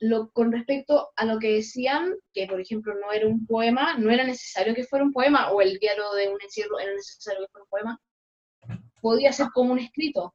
lo, 0.00 0.30
con 0.30 0.52
respecto 0.52 1.10
a 1.16 1.24
lo 1.24 1.38
que 1.38 1.54
decían, 1.54 2.14
que 2.32 2.46
por 2.46 2.60
ejemplo 2.60 2.92
no 2.94 3.12
era 3.12 3.26
un 3.26 3.46
poema, 3.46 3.96
no 3.96 4.10
era 4.10 4.24
necesario 4.24 4.74
que 4.74 4.84
fuera 4.84 5.04
un 5.04 5.12
poema, 5.12 5.50
o 5.50 5.62
el 5.62 5.78
diario 5.78 6.12
de 6.12 6.28
un 6.28 6.40
encierro 6.42 6.78
era 6.78 6.92
necesario 6.92 7.40
que 7.40 7.50
fuera 7.50 7.64
un 7.64 7.70
poema, 7.70 8.00
podía 9.00 9.32
ser 9.32 9.46
como 9.54 9.72
un 9.72 9.78
escrito. 9.78 10.34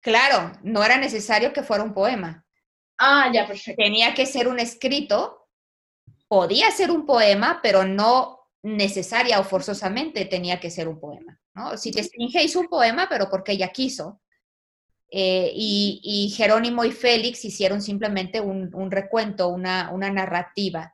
Claro, 0.00 0.52
no 0.62 0.84
era 0.84 0.96
necesario 0.98 1.52
que 1.52 1.62
fuera 1.62 1.82
un 1.82 1.92
poema. 1.92 2.44
Ah, 2.98 3.30
ya, 3.32 3.46
perfecto. 3.46 3.82
Tenía 3.82 4.14
que 4.14 4.24
ser 4.24 4.48
un 4.48 4.58
escrito, 4.58 5.48
podía 6.28 6.70
ser 6.70 6.90
un 6.90 7.04
poema, 7.04 7.60
pero 7.62 7.84
no 7.84 8.36
necesaria 8.62 9.40
o 9.40 9.44
forzosamente 9.44 10.24
tenía 10.24 10.58
que 10.60 10.70
ser 10.70 10.88
un 10.88 10.98
poema. 10.98 11.40
¿no? 11.54 11.76
Si 11.76 11.90
te 11.90 12.08
hizo 12.42 12.60
un 12.60 12.68
poema, 12.68 13.08
pero 13.08 13.28
porque 13.28 13.52
ella 13.52 13.68
quiso. 13.68 14.20
Eh, 15.10 15.52
y, 15.54 16.32
Jerónimo 16.36 16.84
y 16.84 16.92
Félix 16.92 17.44
hicieron 17.44 17.80
simplemente 17.80 18.40
un, 18.40 18.90
recuento, 18.90 19.48
una, 19.48 19.90
narrativa. 19.92 20.92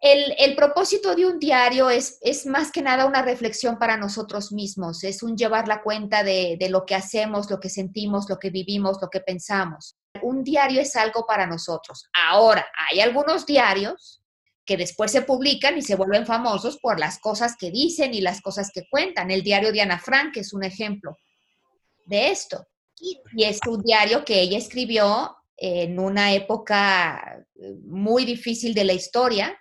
El, 0.00 0.54
propósito 0.56 1.14
de 1.14 1.26
un 1.26 1.38
diario 1.38 1.88
es, 1.90 2.20
más 2.46 2.70
que 2.70 2.82
nada 2.82 3.06
una 3.06 3.22
reflexión 3.22 3.78
para 3.78 3.96
nosotros 3.96 4.52
mismos, 4.52 5.04
es 5.04 5.22
un 5.22 5.36
llevar 5.36 5.68
la 5.68 5.82
cuenta 5.82 6.22
de, 6.24 6.56
de 6.58 6.68
lo 6.68 6.84
que 6.84 6.94
hacemos, 6.94 7.50
lo 7.50 7.60
que 7.60 7.68
sentimos, 7.68 8.28
lo 8.28 8.38
que 8.38 8.50
vivimos, 8.50 8.98
lo 9.00 9.08
que 9.08 9.20
pensamos. 9.20 9.96
Un 10.22 10.44
diario 10.44 10.80
es 10.80 10.94
algo 10.96 11.24
para 11.26 11.46
nosotros. 11.46 12.08
Ahora, 12.12 12.66
hay 12.90 13.00
algunos 13.00 13.46
diarios 13.46 14.22
que 14.64 14.76
después 14.76 15.10
se 15.10 15.22
publican 15.22 15.76
y 15.76 15.82
se 15.82 15.96
vuelven 15.96 16.26
famosos 16.26 16.78
por 16.78 17.00
las 17.00 17.18
cosas 17.18 17.56
que 17.56 17.70
dicen 17.70 18.14
y 18.14 18.20
las 18.20 18.40
cosas 18.40 18.70
que 18.72 18.86
cuentan. 18.88 19.30
El 19.30 19.42
diario 19.42 19.72
de 19.72 19.80
Ana 19.80 19.98
Frank 19.98 20.36
es 20.36 20.52
un 20.52 20.62
ejemplo 20.62 21.16
de 22.06 22.30
esto. 22.30 22.66
Y 23.02 23.44
es 23.44 23.58
un 23.68 23.82
diario 23.82 24.24
que 24.24 24.40
ella 24.40 24.56
escribió 24.56 25.36
en 25.56 25.98
una 25.98 26.32
época 26.32 27.44
eh, 27.54 27.74
muy 27.84 28.24
difícil 28.24 28.74
de 28.74 28.84
la 28.84 28.92
historia. 28.92 29.58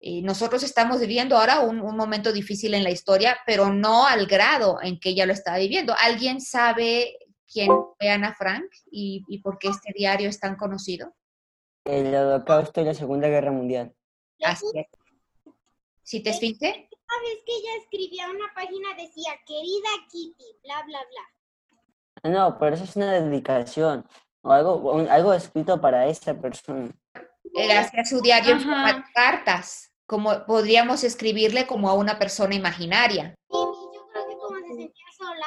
Y 0.00 0.22
nosotros 0.22 0.62
estamos 0.62 1.00
viviendo 1.00 1.36
ahora 1.36 1.60
un, 1.60 1.78
momento 1.78 2.32
difícil 2.32 2.74
en 2.74 2.82
la 2.82 2.90
historia, 2.90 3.38
pero 3.46 3.72
no 3.72 4.06
al 4.06 4.26
grado 4.26 4.78
en 4.82 4.98
que 4.98 5.10
ella 5.10 5.26
lo 5.26 5.32
estaba 5.32 5.58
viviendo. 5.58 5.94
¿Alguien 6.00 6.40
sabe 6.40 7.16
quién 7.46 7.68
fue 7.98 8.10
Ana 8.10 8.34
Frank 8.34 8.64
y, 8.90 9.24
y 9.28 9.38
por 9.38 9.58
qué 9.58 9.68
este 9.68 9.92
diario 9.94 10.28
es 10.28 10.40
tan 10.40 10.56
conocido? 10.56 11.14
El 11.84 12.14
holocausto 12.14 12.80
y 12.80 12.84
la 12.84 12.94
Segunda 12.94 13.28
Guerra 13.28 13.52
Mundial. 13.52 13.94
Así 14.42 14.66
es. 14.74 14.86
¿Sí 16.02 16.20
te 16.20 16.30
esfinge? 16.30 16.68
Una 16.68 17.20
vez 17.22 17.42
que 17.46 17.52
ella 17.56 17.76
escribía 17.82 18.28
una 18.28 18.52
página 18.54 18.94
decía, 18.96 19.32
querida 19.46 19.88
Kitty, 20.10 20.58
bla, 20.64 20.82
bla, 20.82 20.98
bla. 20.98 21.41
No, 22.24 22.56
pero 22.58 22.74
eso 22.74 22.84
es 22.84 22.96
una 22.96 23.12
dedicación 23.12 24.06
o 24.42 24.52
algo, 24.52 25.06
algo 25.10 25.32
escrito 25.32 25.80
para 25.80 26.06
esta 26.06 26.34
persona. 26.34 26.90
Gracias 27.44 28.08
su 28.08 28.20
diario 28.20 28.56
en 28.56 29.04
cartas, 29.14 29.92
como 30.06 30.44
podríamos 30.46 31.04
escribirle 31.04 31.66
como 31.66 31.88
a 31.88 31.94
una 31.94 32.18
persona 32.18 32.54
imaginaria. 32.54 33.34
Sí, 33.50 33.58
yo 33.94 34.06
creo 34.10 34.26
que 34.28 34.36
como 34.36 34.56
se 34.58 34.74
sentía 34.74 35.04
sola, 35.16 35.46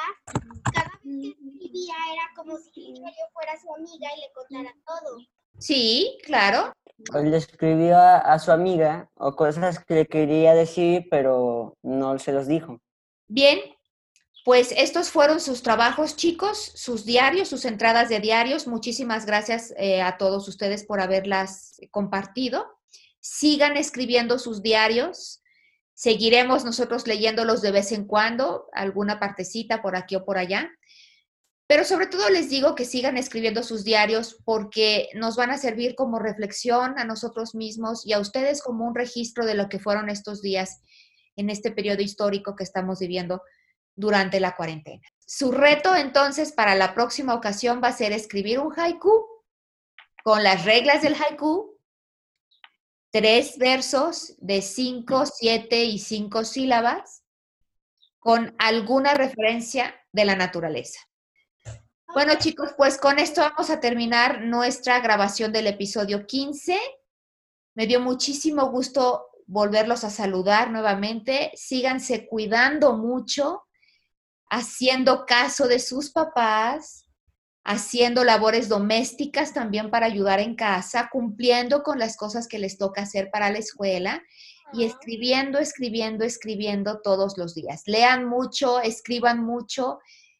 cada 0.72 0.90
vez 1.02 1.12
que 1.20 1.28
escribía 1.28 1.94
era 2.12 2.22
como 2.34 2.56
si 2.58 2.92
diario 2.92 3.24
fuera 3.32 3.52
su 3.60 3.74
amiga 3.74 4.08
y 4.16 4.20
le 4.20 4.32
contara 4.32 4.76
todo. 4.86 5.18
Sí, 5.58 6.18
claro. 6.24 6.72
Le 7.12 7.36
escribió 7.36 7.98
a 7.98 8.38
su 8.38 8.52
amiga 8.52 9.10
o 9.16 9.34
cosas 9.34 9.84
que 9.84 9.94
le 9.94 10.06
quería 10.06 10.54
decir, 10.54 11.06
pero 11.10 11.74
no 11.82 12.18
se 12.18 12.32
los 12.32 12.46
dijo. 12.46 12.78
Bien, 13.28 13.58
pues 14.46 14.72
estos 14.76 15.10
fueron 15.10 15.40
sus 15.40 15.60
trabajos, 15.62 16.14
chicos, 16.14 16.70
sus 16.76 17.04
diarios, 17.04 17.48
sus 17.48 17.64
entradas 17.64 18.08
de 18.08 18.20
diarios. 18.20 18.68
Muchísimas 18.68 19.26
gracias 19.26 19.74
eh, 19.76 20.02
a 20.02 20.18
todos 20.18 20.46
ustedes 20.46 20.84
por 20.84 21.00
haberlas 21.00 21.80
compartido. 21.90 22.78
Sigan 23.18 23.76
escribiendo 23.76 24.38
sus 24.38 24.62
diarios. 24.62 25.42
Seguiremos 25.94 26.64
nosotros 26.64 27.08
leyéndolos 27.08 27.60
de 27.60 27.72
vez 27.72 27.90
en 27.90 28.04
cuando, 28.04 28.68
alguna 28.72 29.18
partecita 29.18 29.82
por 29.82 29.96
aquí 29.96 30.14
o 30.14 30.24
por 30.24 30.38
allá. 30.38 30.70
Pero 31.66 31.84
sobre 31.84 32.06
todo 32.06 32.30
les 32.30 32.48
digo 32.48 32.76
que 32.76 32.84
sigan 32.84 33.16
escribiendo 33.16 33.64
sus 33.64 33.82
diarios 33.82 34.40
porque 34.44 35.08
nos 35.14 35.34
van 35.34 35.50
a 35.50 35.58
servir 35.58 35.96
como 35.96 36.20
reflexión 36.20 37.00
a 37.00 37.04
nosotros 37.04 37.56
mismos 37.56 38.06
y 38.06 38.12
a 38.12 38.20
ustedes 38.20 38.62
como 38.62 38.86
un 38.86 38.94
registro 38.94 39.44
de 39.44 39.54
lo 39.54 39.68
que 39.68 39.80
fueron 39.80 40.08
estos 40.08 40.40
días 40.40 40.82
en 41.34 41.50
este 41.50 41.72
periodo 41.72 42.00
histórico 42.00 42.54
que 42.54 42.62
estamos 42.62 43.00
viviendo 43.00 43.42
durante 43.96 44.38
la 44.38 44.54
cuarentena. 44.54 45.02
Su 45.26 45.50
reto 45.50 45.96
entonces 45.96 46.52
para 46.52 46.74
la 46.76 46.94
próxima 46.94 47.34
ocasión 47.34 47.80
va 47.82 47.88
a 47.88 47.92
ser 47.92 48.12
escribir 48.12 48.60
un 48.60 48.72
haiku 48.78 49.26
con 50.22 50.42
las 50.42 50.64
reglas 50.64 51.02
del 51.02 51.14
haiku, 51.14 51.76
tres 53.10 53.58
versos 53.58 54.34
de 54.38 54.62
cinco, 54.62 55.24
siete 55.26 55.84
y 55.84 55.98
cinco 55.98 56.44
sílabas 56.44 57.24
con 58.18 58.54
alguna 58.58 59.14
referencia 59.14 59.94
de 60.12 60.24
la 60.24 60.36
naturaleza. 60.36 61.00
Bueno, 62.12 62.34
chicos, 62.38 62.70
pues 62.76 62.98
con 62.98 63.18
esto 63.18 63.40
vamos 63.40 63.70
a 63.70 63.78
terminar 63.78 64.40
nuestra 64.42 65.00
grabación 65.00 65.52
del 65.52 65.66
episodio 65.66 66.26
15. 66.26 66.78
Me 67.74 67.86
dio 67.86 68.00
muchísimo 68.00 68.70
gusto 68.70 69.28
volverlos 69.46 70.02
a 70.02 70.10
saludar 70.10 70.70
nuevamente. 70.70 71.52
Síganse 71.54 72.26
cuidando 72.26 72.96
mucho, 72.96 73.65
haciendo 74.50 75.26
caso 75.26 75.68
de 75.68 75.78
sus 75.78 76.10
papás, 76.10 77.06
haciendo 77.64 78.22
labores 78.22 78.68
domésticas 78.68 79.52
también 79.52 79.90
para 79.90 80.06
ayudar 80.06 80.38
en 80.38 80.54
casa, 80.54 81.08
cumpliendo 81.10 81.82
con 81.82 81.98
las 81.98 82.16
cosas 82.16 82.46
que 82.46 82.58
les 82.58 82.78
toca 82.78 83.02
hacer 83.02 83.30
para 83.32 83.50
la 83.50 83.58
escuela 83.58 84.22
y 84.72 84.84
escribiendo, 84.84 85.58
escribiendo, 85.58 86.24
escribiendo 86.24 87.00
todos 87.02 87.36
los 87.36 87.54
días. 87.54 87.82
Lean 87.86 88.24
mucho, 88.26 88.80
escriban 88.80 89.44
mucho 89.44 89.98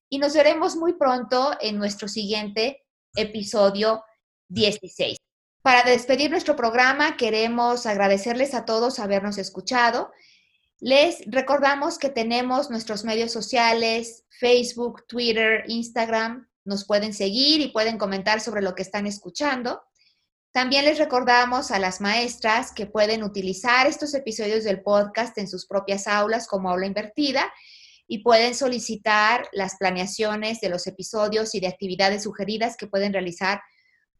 y 0.08 0.18
nos 0.18 0.34
veremos 0.34 0.76
muy 0.76 0.94
pronto 0.94 1.56
en 1.60 1.78
nuestro 1.78 2.06
siguiente 2.06 2.84
episodio 3.16 4.04
16. 4.48 5.18
Para 5.62 5.82
despedir 5.82 6.30
nuestro 6.30 6.54
programa, 6.54 7.16
queremos 7.16 7.86
agradecerles 7.86 8.54
a 8.54 8.64
todos 8.64 9.00
habernos 9.00 9.36
escuchado. 9.36 10.12
Les 10.80 11.22
recordamos 11.26 11.98
que 11.98 12.10
tenemos 12.10 12.70
nuestros 12.70 13.04
medios 13.04 13.32
sociales, 13.32 14.24
Facebook, 14.28 15.06
Twitter, 15.06 15.64
Instagram. 15.68 16.48
Nos 16.64 16.84
pueden 16.84 17.14
seguir 17.14 17.60
y 17.62 17.68
pueden 17.68 17.96
comentar 17.96 18.40
sobre 18.40 18.60
lo 18.60 18.74
que 18.74 18.82
están 18.82 19.06
escuchando. 19.06 19.82
También 20.52 20.84
les 20.84 20.98
recordamos 20.98 21.70
a 21.70 21.78
las 21.78 22.00
maestras 22.00 22.72
que 22.72 22.86
pueden 22.86 23.22
utilizar 23.22 23.86
estos 23.86 24.14
episodios 24.14 24.64
del 24.64 24.82
podcast 24.82 25.36
en 25.38 25.48
sus 25.48 25.66
propias 25.66 26.06
aulas 26.06 26.46
como 26.46 26.70
aula 26.70 26.86
invertida 26.86 27.50
y 28.06 28.22
pueden 28.22 28.54
solicitar 28.54 29.48
las 29.52 29.76
planeaciones 29.76 30.60
de 30.60 30.68
los 30.68 30.86
episodios 30.86 31.54
y 31.54 31.60
de 31.60 31.68
actividades 31.68 32.22
sugeridas 32.22 32.76
que 32.76 32.86
pueden 32.86 33.12
realizar 33.12 33.60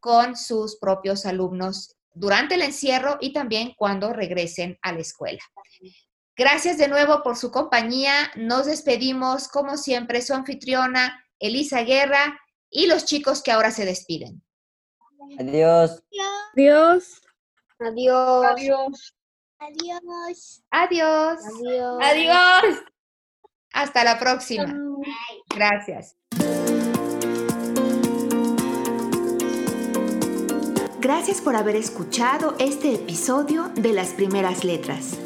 con 0.01 0.37
sus 0.37 0.77
propios 0.77 1.27
alumnos 1.27 1.97
durante 2.13 2.55
el 2.55 2.63
encierro 2.63 3.19
y 3.21 3.33
también 3.33 3.75
cuando 3.77 4.13
regresen 4.13 4.79
a 4.83 4.93
la 4.93 5.01
escuela. 5.01 5.43
Gracias 6.37 6.77
de 6.77 6.89
nuevo 6.89 7.23
por 7.23 7.37
su 7.37 7.51
compañía. 7.51 8.31
Nos 8.37 8.67
despedimos, 8.67 9.49
como 9.49 9.79
siempre, 9.79 10.21
su 10.21 10.35
anfitriona, 10.35 11.25
Elisa 11.39 11.81
Guerra, 11.81 12.39
y 12.71 12.87
los 12.87 13.07
chicos 13.07 13.43
que 13.43 13.53
ahora 13.53 13.71
se 13.71 13.87
despiden. 13.87 14.43
Adiós. 15.39 16.03
Adiós. 16.53 17.23
Adiós. 17.79 18.47
Adiós. 18.47 19.15
Adiós. 19.59 20.63
Adiós. 20.71 21.39
Adiós. 21.47 21.99
Adiós. 22.03 22.85
Hasta 23.73 24.05
la 24.05 24.19
próxima. 24.19 24.75
Gracias. 25.55 26.17
Gracias 31.01 31.41
por 31.41 31.57
haber 31.57 31.77
escuchado 31.77 32.57
este 32.59 32.95
episodio 32.95 33.69
de 33.75 33.93
Las 33.93 34.09
Primeras 34.09 34.65
Letras. 34.65 35.26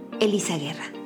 Elisa 0.21 0.55
Guerra. 0.59 1.00